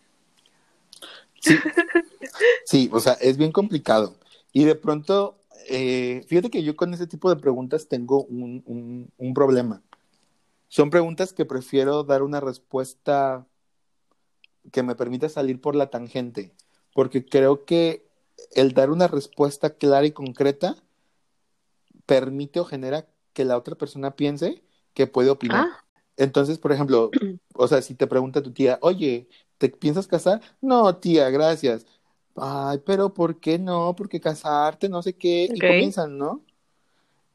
Sí, 1.40 1.56
sí, 2.66 2.90
o 2.92 3.00
sea, 3.00 3.14
es 3.14 3.38
bien 3.38 3.52
complicado. 3.52 4.16
Y 4.54 4.66
de 4.66 4.76
pronto, 4.76 5.38
eh, 5.70 6.24
fíjate 6.28 6.50
que 6.50 6.64
yo 6.64 6.76
con 6.76 6.94
ese 6.94 7.08
tipo 7.08 7.30
de 7.30 7.42
preguntas 7.42 7.88
tengo 7.88 8.24
un, 8.24 8.64
un, 8.66 9.12
un 9.18 9.34
problema. 9.34 9.82
Son 10.68 10.90
preguntas 10.90 11.34
que 11.34 11.46
prefiero 11.46 12.04
dar 12.04 12.22
una 12.24 12.40
respuesta 12.40 13.46
que 14.72 14.84
me 14.84 14.96
permita 14.96 15.28
salir 15.28 15.60
por 15.60 15.76
la 15.76 15.90
tangente, 15.90 16.54
porque 16.94 17.26
creo 17.26 17.66
que 17.66 18.06
el 18.54 18.74
dar 18.74 18.90
una 18.90 19.08
respuesta 19.08 19.72
clara 19.72 20.06
y 20.06 20.12
concreta 20.12 20.76
permite 22.06 22.60
o 22.60 22.66
genera 22.66 23.08
que 23.34 23.46
la 23.46 23.58
otra 23.58 23.76
persona 23.76 24.16
piense 24.16 24.64
que 24.94 25.08
puede 25.08 25.30
opinar. 25.30 25.68
Ah, 25.68 25.84
Entonces, 26.18 26.60
por 26.60 26.72
ejemplo, 26.72 27.12
o 27.56 27.68
sea, 27.68 27.82
si 27.82 27.96
te 27.96 28.08
pregunta 28.08 28.42
tu 28.44 28.54
tía, 28.54 28.80
oye, 28.82 29.30
¿te 29.58 29.70
piensas 29.70 30.08
casar? 30.08 30.42
No, 30.62 30.98
tía, 30.98 31.30
gracias. 31.30 31.86
Ay, 32.36 32.80
pero 32.86 33.14
¿por 33.14 33.40
qué 33.40 33.60
no? 33.60 33.96
Porque 33.96 34.20
casarte, 34.22 34.90
no 34.90 35.02
sé 35.04 35.16
qué, 35.18 35.52
y 35.54 35.64
comienzan, 35.64 36.18
¿no? 36.18 36.46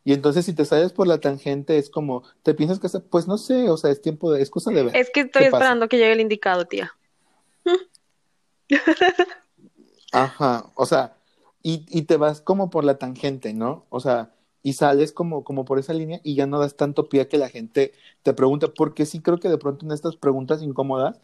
Y 0.05 0.13
entonces 0.15 0.45
si 0.47 0.55
te 0.55 0.65
sales 0.65 0.93
por 0.93 1.07
la 1.07 1.21
tangente 1.21 1.79
es 1.79 1.91
como, 1.91 2.23
¿te 2.43 2.55
piensas 2.55 2.79
casar? 2.81 3.03
Pues 3.05 3.27
no 3.29 3.39
sé, 3.39 3.69
o 3.71 3.77
sea, 3.77 3.91
es 3.91 4.01
tiempo 4.03 4.33
de, 4.33 4.43
es 4.43 4.51
cosa 4.51 4.71
de 4.73 4.83
ver. 4.85 4.93
es 4.93 5.11
que 5.11 5.21
estoy 5.21 5.44
¿Qué 5.44 5.51
pasa? 5.51 5.59
esperando 5.59 5.88
que 5.88 5.97
llegue 5.99 6.13
el 6.15 6.21
indicado, 6.21 6.67
tía. 6.67 6.92
Ajá, 10.13 10.73
o 10.77 10.87
sea, 10.87 11.17
y, 11.63 11.85
y 11.88 12.03
te 12.03 12.17
vas 12.17 12.40
como 12.40 12.71
por 12.71 12.85
la 12.85 12.99
tangente, 12.99 13.53
¿no? 13.55 13.87
O 13.90 14.01
sea, 14.01 14.35
y 14.67 14.73
sales 14.73 15.12
como, 15.12 15.44
como 15.44 15.64
por 15.64 15.79
esa 15.79 15.92
línea 15.92 16.21
y 16.25 16.35
ya 16.35 16.48
no 16.48 16.58
das 16.58 16.75
tanto 16.75 17.08
pie 17.08 17.21
a 17.21 17.29
que 17.29 17.38
la 17.38 17.48
gente 17.48 17.92
te 18.25 18.33
pregunte, 18.33 18.67
porque 18.67 19.06
sí 19.06 19.21
creo 19.21 19.38
que 19.38 19.48
de 19.48 19.58
pronto 19.58 19.87
en 19.87 19.92
estas 19.92 20.17
preguntas 20.17 20.60
incómodas 20.60 21.21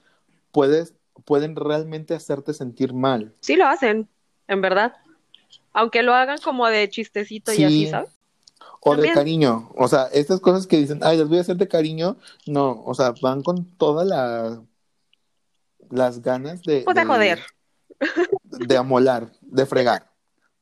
puedes, 0.52 0.94
pueden 1.24 1.56
realmente 1.56 2.14
hacerte 2.14 2.54
sentir 2.54 2.94
mal. 2.94 3.34
Sí 3.40 3.56
lo 3.56 3.66
hacen, 3.66 4.08
en 4.46 4.60
verdad. 4.60 4.92
Aunque 5.72 6.04
lo 6.04 6.14
hagan 6.14 6.38
como 6.38 6.68
de 6.68 6.88
chistecito 6.88 7.52
y 7.52 7.56
Sí. 7.56 7.64
así, 7.64 7.86
¿sabes? 7.88 8.10
O 8.78 8.94
de 8.94 9.10
cariño, 9.12 9.72
o 9.76 9.88
sea, 9.88 10.04
estas 10.12 10.38
cosas 10.38 10.68
que 10.68 10.76
dicen, 10.76 11.00
ay, 11.02 11.16
las 11.18 11.28
voy 11.28 11.38
a 11.38 11.40
hacer 11.40 11.56
de 11.56 11.66
cariño, 11.66 12.18
no, 12.46 12.80
o 12.84 12.94
sea, 12.94 13.12
van 13.20 13.42
con 13.42 13.64
toda 13.76 14.04
la 14.04 14.62
las 15.90 16.22
ganas 16.22 16.62
de, 16.62 16.82
Pues 16.82 16.94
de 16.94 17.00
de- 17.02 17.06
joder. 17.08 17.40
de 18.42 18.76
amolar, 18.76 19.32
de 19.40 19.66
fregar. 19.66 20.11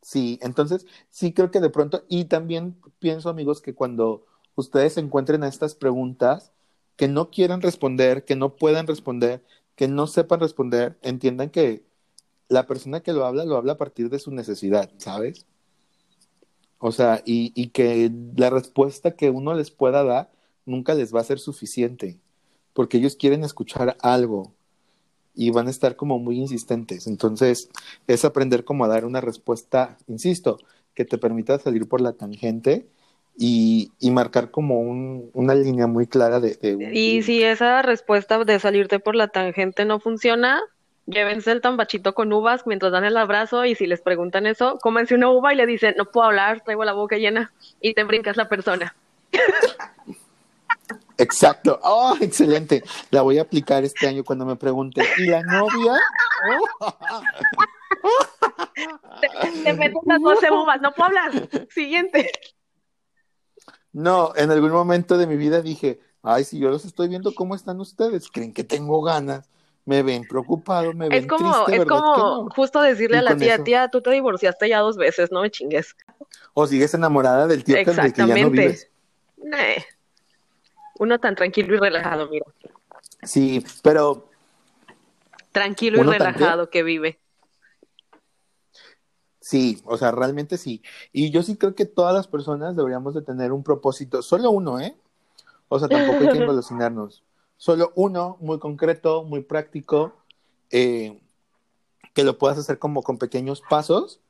Sí, 0.02 0.38
entonces 0.42 0.86
sí 1.10 1.32
creo 1.32 1.50
que 1.50 1.60
de 1.60 1.70
pronto, 1.70 2.04
y 2.08 2.24
también 2.24 2.76
pienso, 2.98 3.28
amigos, 3.28 3.60
que 3.60 3.74
cuando 3.74 4.24
ustedes 4.54 4.96
encuentren 4.96 5.44
estas 5.44 5.74
preguntas, 5.74 6.52
que 6.96 7.08
no 7.08 7.30
quieran 7.30 7.60
responder, 7.62 8.24
que 8.24 8.36
no 8.36 8.56
puedan 8.56 8.86
responder, 8.86 9.44
que 9.76 9.88
no 9.88 10.06
sepan 10.06 10.40
responder, 10.40 10.98
entiendan 11.02 11.50
que 11.50 11.84
la 12.48 12.66
persona 12.66 13.00
que 13.00 13.12
lo 13.12 13.24
habla 13.26 13.44
lo 13.44 13.56
habla 13.56 13.74
a 13.74 13.78
partir 13.78 14.10
de 14.10 14.18
su 14.18 14.30
necesidad, 14.32 14.90
¿sabes? 14.98 15.46
O 16.78 16.92
sea, 16.92 17.22
y, 17.26 17.52
y 17.54 17.68
que 17.68 18.10
la 18.36 18.50
respuesta 18.50 19.12
que 19.12 19.30
uno 19.30 19.54
les 19.54 19.70
pueda 19.70 20.02
dar 20.04 20.30
nunca 20.64 20.94
les 20.94 21.14
va 21.14 21.20
a 21.20 21.24
ser 21.24 21.38
suficiente, 21.38 22.18
porque 22.72 22.98
ellos 22.98 23.16
quieren 23.16 23.44
escuchar 23.44 23.96
algo 24.00 24.54
y 25.34 25.50
van 25.50 25.66
a 25.68 25.70
estar 25.70 25.96
como 25.96 26.18
muy 26.18 26.38
insistentes. 26.38 27.06
Entonces, 27.06 27.68
es 28.06 28.24
aprender 28.24 28.64
como 28.64 28.84
a 28.84 28.88
dar 28.88 29.04
una 29.04 29.20
respuesta, 29.20 29.96
insisto, 30.08 30.58
que 30.94 31.04
te 31.04 31.18
permita 31.18 31.58
salir 31.58 31.88
por 31.88 32.00
la 32.00 32.12
tangente 32.12 32.86
y, 33.38 33.92
y 34.00 34.10
marcar 34.10 34.50
como 34.50 34.80
un, 34.80 35.30
una 35.32 35.54
línea 35.54 35.86
muy 35.86 36.06
clara 36.06 36.40
de, 36.40 36.54
de 36.56 36.76
un- 36.76 36.94
Y 36.94 37.22
si 37.22 37.42
esa 37.42 37.80
respuesta 37.82 38.44
de 38.44 38.58
salirte 38.58 38.98
por 38.98 39.14
la 39.14 39.28
tangente 39.28 39.84
no 39.84 40.00
funciona, 40.00 40.60
llévense 41.06 41.52
el 41.52 41.60
tambachito 41.60 42.12
con 42.14 42.32
uvas 42.32 42.66
mientras 42.66 42.92
dan 42.92 43.04
el 43.04 43.16
abrazo 43.16 43.64
y 43.64 43.74
si 43.74 43.86
les 43.86 44.00
preguntan 44.00 44.46
eso, 44.46 44.78
cómense 44.82 45.14
una 45.14 45.30
uva 45.30 45.52
y 45.54 45.56
le 45.56 45.66
dicen, 45.66 45.94
no 45.96 46.04
puedo 46.06 46.26
hablar, 46.26 46.62
traigo 46.62 46.84
la 46.84 46.92
boca 46.92 47.16
llena 47.16 47.52
y 47.80 47.94
te 47.94 48.04
brincas 48.04 48.36
la 48.36 48.48
persona. 48.48 48.94
Exacto. 51.20 51.78
Oh, 51.82 52.16
excelente. 52.20 52.82
La 53.10 53.22
voy 53.22 53.38
a 53.38 53.42
aplicar 53.42 53.84
este 53.84 54.06
año 54.08 54.24
cuando 54.24 54.44
me 54.46 54.56
pregunten. 54.56 55.04
¿Y 55.18 55.26
la 55.26 55.42
novia? 55.42 55.98
Te, 59.20 59.28
te 59.64 59.72
metes 59.74 59.98
las 60.06 60.20
12 60.20 60.50
uvas, 60.50 60.80
no 60.80 60.92
puedo 60.92 61.08
hablar. 61.08 61.48
Siguiente. 61.70 62.30
No, 63.92 64.32
en 64.36 64.50
algún 64.50 64.70
momento 64.70 65.18
de 65.18 65.26
mi 65.26 65.36
vida 65.36 65.60
dije, 65.62 66.00
ay, 66.22 66.44
si 66.44 66.58
yo 66.58 66.70
los 66.70 66.84
estoy 66.84 67.08
viendo, 67.08 67.34
¿cómo 67.34 67.54
están 67.54 67.80
ustedes? 67.80 68.30
¿Creen 68.30 68.52
que 68.52 68.64
tengo 68.64 69.02
ganas? 69.02 69.48
Me 69.84 70.02
ven 70.02 70.22
preocupado, 70.28 70.92
me 70.92 71.08
ven 71.08 71.24
Es 71.24 71.26
como, 71.26 71.52
triste, 71.52 71.72
es 71.72 71.78
¿verdad 71.80 72.00
como 72.00 72.14
que 72.14 72.20
no? 72.20 72.48
justo 72.54 72.80
decirle 72.82 73.18
a 73.18 73.22
la 73.22 73.36
tía, 73.36 73.54
eso- 73.54 73.64
tía, 73.64 73.88
tú 73.88 74.00
te 74.00 74.10
divorciaste 74.10 74.68
ya 74.68 74.78
dos 74.80 74.96
veces, 74.96 75.32
no 75.32 75.42
me 75.42 75.50
chingues. 75.50 75.96
O 76.54 76.66
sigues 76.66 76.94
enamorada 76.94 77.46
del 77.46 77.64
tío 77.64 77.76
el 77.76 77.84
que 77.84 78.26
ya 78.26 78.36
no 78.36 78.50
vives. 78.50 78.88
Eh, 79.58 79.84
Uno 81.00 81.18
tan 81.18 81.34
tranquilo 81.34 81.74
y 81.74 81.78
relajado, 81.78 82.28
mira. 82.28 82.44
Sí, 83.22 83.64
pero 83.82 84.28
Tranquilo 85.50 86.02
y 86.02 86.04
relajado 86.04 86.68
que 86.68 86.82
vive. 86.82 87.18
sí, 89.40 89.80
o 89.86 89.96
sea, 89.96 90.10
realmente 90.10 90.58
sí. 90.58 90.82
Y 91.10 91.30
yo 91.30 91.42
sí 91.42 91.56
creo 91.56 91.74
que 91.74 91.86
todas 91.86 92.14
las 92.14 92.28
personas 92.28 92.76
deberíamos 92.76 93.14
de 93.14 93.22
tener 93.22 93.50
un 93.50 93.64
propósito, 93.64 94.20
solo 94.20 94.50
uno, 94.50 94.78
¿eh? 94.78 94.94
O 95.68 95.78
sea, 95.78 95.88
tampoco 95.88 96.22
hay 96.22 96.32
que 96.32 96.38
engolosinarnos. 96.42 97.24
Solo 97.56 97.92
uno, 97.94 98.36
muy 98.40 98.58
concreto, 98.58 99.24
muy 99.24 99.42
práctico, 99.42 100.12
eh, 100.70 101.22
que 102.12 102.24
lo 102.24 102.36
puedas 102.36 102.58
hacer 102.58 102.78
como 102.78 103.02
con 103.02 103.16
pequeños 103.16 103.62
pasos 103.70 104.20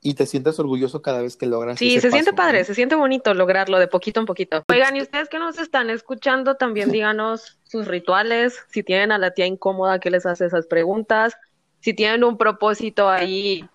y 0.00 0.14
te 0.14 0.26
sientas 0.26 0.58
orgulloso 0.58 1.02
cada 1.02 1.22
vez 1.22 1.36
que 1.36 1.46
logras 1.46 1.78
Sí, 1.78 1.96
ese 1.96 2.02
se 2.02 2.12
siente 2.12 2.32
padre, 2.32 2.60
¿no? 2.60 2.64
se 2.64 2.74
siente 2.74 2.94
bonito 2.94 3.34
lograrlo 3.34 3.78
de 3.78 3.88
poquito 3.88 4.20
en 4.20 4.26
poquito. 4.26 4.64
Oigan, 4.68 4.96
y 4.96 5.02
ustedes 5.02 5.28
que 5.28 5.38
nos 5.38 5.58
están 5.58 5.90
escuchando, 5.90 6.54
también 6.54 6.90
díganos 6.90 7.58
sus 7.64 7.86
rituales, 7.88 8.64
si 8.68 8.82
tienen 8.82 9.12
a 9.12 9.18
la 9.18 9.32
tía 9.32 9.46
incómoda 9.46 9.98
que 9.98 10.10
les 10.10 10.24
hace 10.26 10.46
esas 10.46 10.66
preguntas, 10.66 11.36
si 11.80 11.94
tienen 11.94 12.24
un 12.24 12.38
propósito 12.38 13.08
ahí 13.08 13.68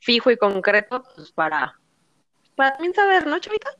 fijo 0.00 0.30
y 0.30 0.36
concreto, 0.36 1.04
pues 1.14 1.32
para, 1.32 1.78
para 2.54 2.72
también 2.72 2.94
saber, 2.94 3.26
¿no, 3.26 3.38
chavita? 3.38 3.70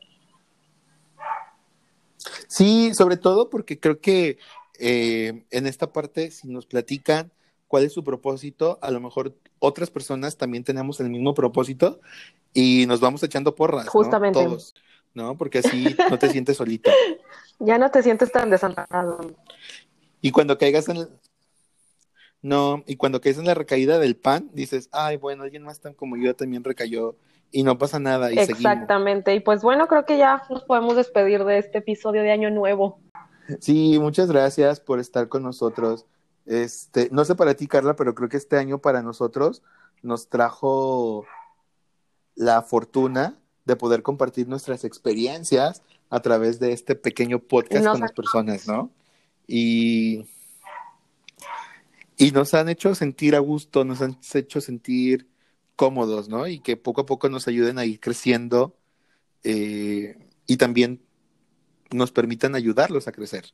Sí, 2.49 2.93
sobre 2.95 3.17
todo 3.17 3.49
porque 3.49 3.79
creo 3.79 4.01
que 4.01 4.39
eh, 4.79 5.45
en 5.51 5.67
esta 5.67 5.93
parte, 5.93 6.31
si 6.31 6.49
nos 6.49 6.67
platican 6.67 7.33
cuál 7.69 7.85
es 7.85 7.93
su 7.93 8.03
propósito, 8.03 8.79
a 8.83 8.91
lo 8.91 8.99
mejor 8.99 9.37
otras 9.59 9.91
personas 9.91 10.37
también 10.37 10.65
tenemos 10.65 10.99
el 11.01 11.11
mismo 11.11 11.35
propósito 11.35 12.01
y 12.53 12.87
nos 12.87 13.01
vamos 13.01 13.23
echando 13.23 13.55
porras, 13.55 13.85
¿no? 13.85 13.91
Justamente. 13.91 14.43
Todos, 14.43 14.75
¿no? 15.15 15.37
Porque 15.37 15.59
así 15.59 15.95
no 16.11 16.19
te 16.19 16.31
sientes 16.31 16.57
solito. 16.57 16.91
Ya 17.61 17.77
no 17.77 17.91
te 17.91 18.05
sientes 18.05 18.31
tan 18.31 18.51
desamparado. 18.51 19.35
Y 20.21 20.31
cuando 20.31 20.57
caigas 20.59 20.89
en... 20.89 21.09
No, 22.41 22.85
y 22.87 22.95
cuando 22.95 23.21
caes 23.21 23.37
en 23.37 23.47
la 23.47 23.55
recaída 23.55 23.99
del 23.99 24.15
pan, 24.15 24.49
dices, 24.53 24.89
ay, 24.93 25.17
bueno, 25.17 25.43
alguien 25.43 25.65
más 25.65 25.81
tan 25.81 25.93
como 25.93 26.17
yo 26.17 26.37
también 26.37 26.63
recayó 26.63 27.17
y 27.51 27.65
no 27.65 27.77
pasa 27.77 27.99
nada 27.99 28.31
y 28.31 28.37
seguimos. 28.37 28.61
Exactamente. 28.61 29.35
Y 29.35 29.41
pues 29.41 29.63
bueno, 29.63 29.89
creo 29.89 30.05
que 30.05 30.19
ya 30.19 30.45
nos 30.51 30.63
podemos 30.63 30.95
despedir 30.95 31.43
de 31.45 31.59
este 31.59 31.79
episodio 31.79 32.23
de 32.23 32.31
Año 32.31 32.49
Nuevo. 32.51 33.01
Sí, 33.59 33.99
muchas 33.99 34.31
gracias 34.31 34.79
por 34.79 35.01
estar 35.01 35.29
con 35.29 35.43
nosotros. 35.43 36.07
Este, 36.49 37.11
no 37.13 37.27
sé 37.27 37.35
para 37.35 37.55
ti, 37.55 37.67
Carla, 37.67 37.95
pero 37.95 38.15
creo 38.15 38.31
que 38.31 38.39
este 38.39 38.57
año 38.57 38.79
para 38.79 39.03
nosotros 39.03 39.63
nos 40.03 40.31
trajo 40.31 41.27
la 42.35 42.63
fortuna 42.63 43.39
de 43.67 43.77
poder 43.77 44.03
compartir 44.03 44.49
nuestras 44.49 44.85
experiencias 44.85 45.83
a 46.09 46.21
través 46.21 46.59
de 46.59 46.73
este 46.73 46.95
pequeño 46.95 47.39
podcast 47.39 47.85
Nos 47.85 47.93
con 47.93 48.01
las 48.01 48.13
personas, 48.13 48.67
¿no? 48.67 48.91
Y, 49.47 50.25
y 52.17 52.31
nos 52.31 52.55
han 52.55 52.71
hecho 52.71 52.95
sentir 52.95 53.37
a 53.37 53.41
gusto, 53.41 53.85
nos 53.85 54.01
han 54.01 54.19
hecho 54.33 54.63
sentir 54.63 55.29
cómodos, 55.77 56.31
¿no? 56.31 56.47
Y 56.47 56.61
que 56.61 56.79
poco 56.79 57.03
a 57.03 57.07
poco 57.07 57.29
nos 57.29 57.47
ayuden 57.47 57.79
a 57.79 57.85
ir 57.85 58.01
creciendo 58.01 58.75
eh, 59.45 60.17
y 60.47 60.57
también 60.57 61.03
nos 61.91 62.11
permitan 62.11 62.55
ayudarlos 62.55 63.07
a 63.07 63.13
crecer, 63.13 63.53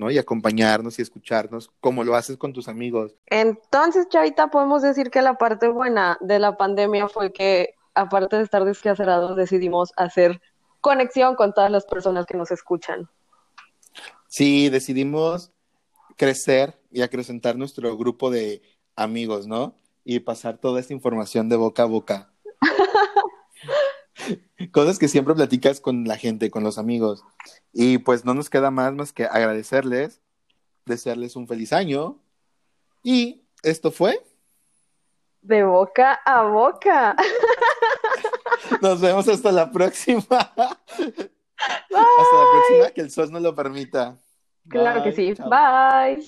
¿no? 0.00 0.10
Y 0.10 0.18
acompañarnos 0.18 0.98
y 0.98 1.02
escucharnos 1.02 1.70
como 1.80 2.02
lo 2.02 2.16
haces 2.16 2.36
con 2.36 2.52
tus 2.52 2.66
amigos. 2.66 3.14
Entonces, 3.26 4.08
Chavita, 4.08 4.48
podemos 4.48 4.82
decir 4.82 5.10
que 5.10 5.22
la 5.22 5.34
parte 5.34 5.68
buena 5.68 6.18
de 6.20 6.40
la 6.40 6.56
pandemia 6.56 7.08
fue 7.08 7.32
que, 7.32 7.74
aparte 7.94 8.36
de 8.36 8.42
estar 8.42 8.64
descacerados, 8.64 9.36
decidimos 9.36 9.92
hacer 9.96 10.40
conexión 10.80 11.36
con 11.36 11.52
todas 11.52 11.70
las 11.70 11.84
personas 11.84 12.26
que 12.26 12.36
nos 12.36 12.50
escuchan. 12.50 13.08
Sí, 14.26 14.70
decidimos 14.70 15.52
crecer 16.16 16.80
y 16.90 17.02
acrecentar 17.02 17.56
nuestro 17.56 17.96
grupo 17.96 18.30
de 18.30 18.62
amigos, 18.96 19.46
¿no? 19.46 19.74
Y 20.04 20.20
pasar 20.20 20.56
toda 20.58 20.80
esta 20.80 20.94
información 20.94 21.48
de 21.48 21.56
boca 21.56 21.82
a 21.82 21.86
boca. 21.86 22.32
Cosas 24.72 24.98
que 24.98 25.08
siempre 25.08 25.34
platicas 25.34 25.80
con 25.80 26.04
la 26.04 26.16
gente, 26.16 26.50
con 26.50 26.62
los 26.62 26.78
amigos. 26.78 27.24
Y 27.72 27.98
pues 27.98 28.24
no 28.24 28.34
nos 28.34 28.50
queda 28.50 28.70
más 28.70 28.92
más 28.92 29.12
que 29.12 29.24
agradecerles, 29.24 30.20
desearles 30.86 31.36
un 31.36 31.48
feliz 31.48 31.72
año. 31.72 32.18
Y 33.02 33.42
esto 33.62 33.90
fue. 33.90 34.22
De 35.42 35.64
boca 35.64 36.20
a 36.24 36.42
boca. 36.44 37.16
Nos 38.82 39.00
vemos 39.00 39.26
hasta 39.28 39.50
la 39.52 39.70
próxima. 39.70 40.24
Hasta 40.28 40.76
la 41.90 42.46
próxima, 42.52 42.90
que 42.94 43.00
el 43.00 43.10
sol 43.10 43.30
nos 43.30 43.42
lo 43.42 43.54
permita. 43.54 44.16
Claro 44.68 45.02
que 45.02 45.12
sí. 45.12 45.34
chao. 45.34 45.48
Bye. 45.48 46.26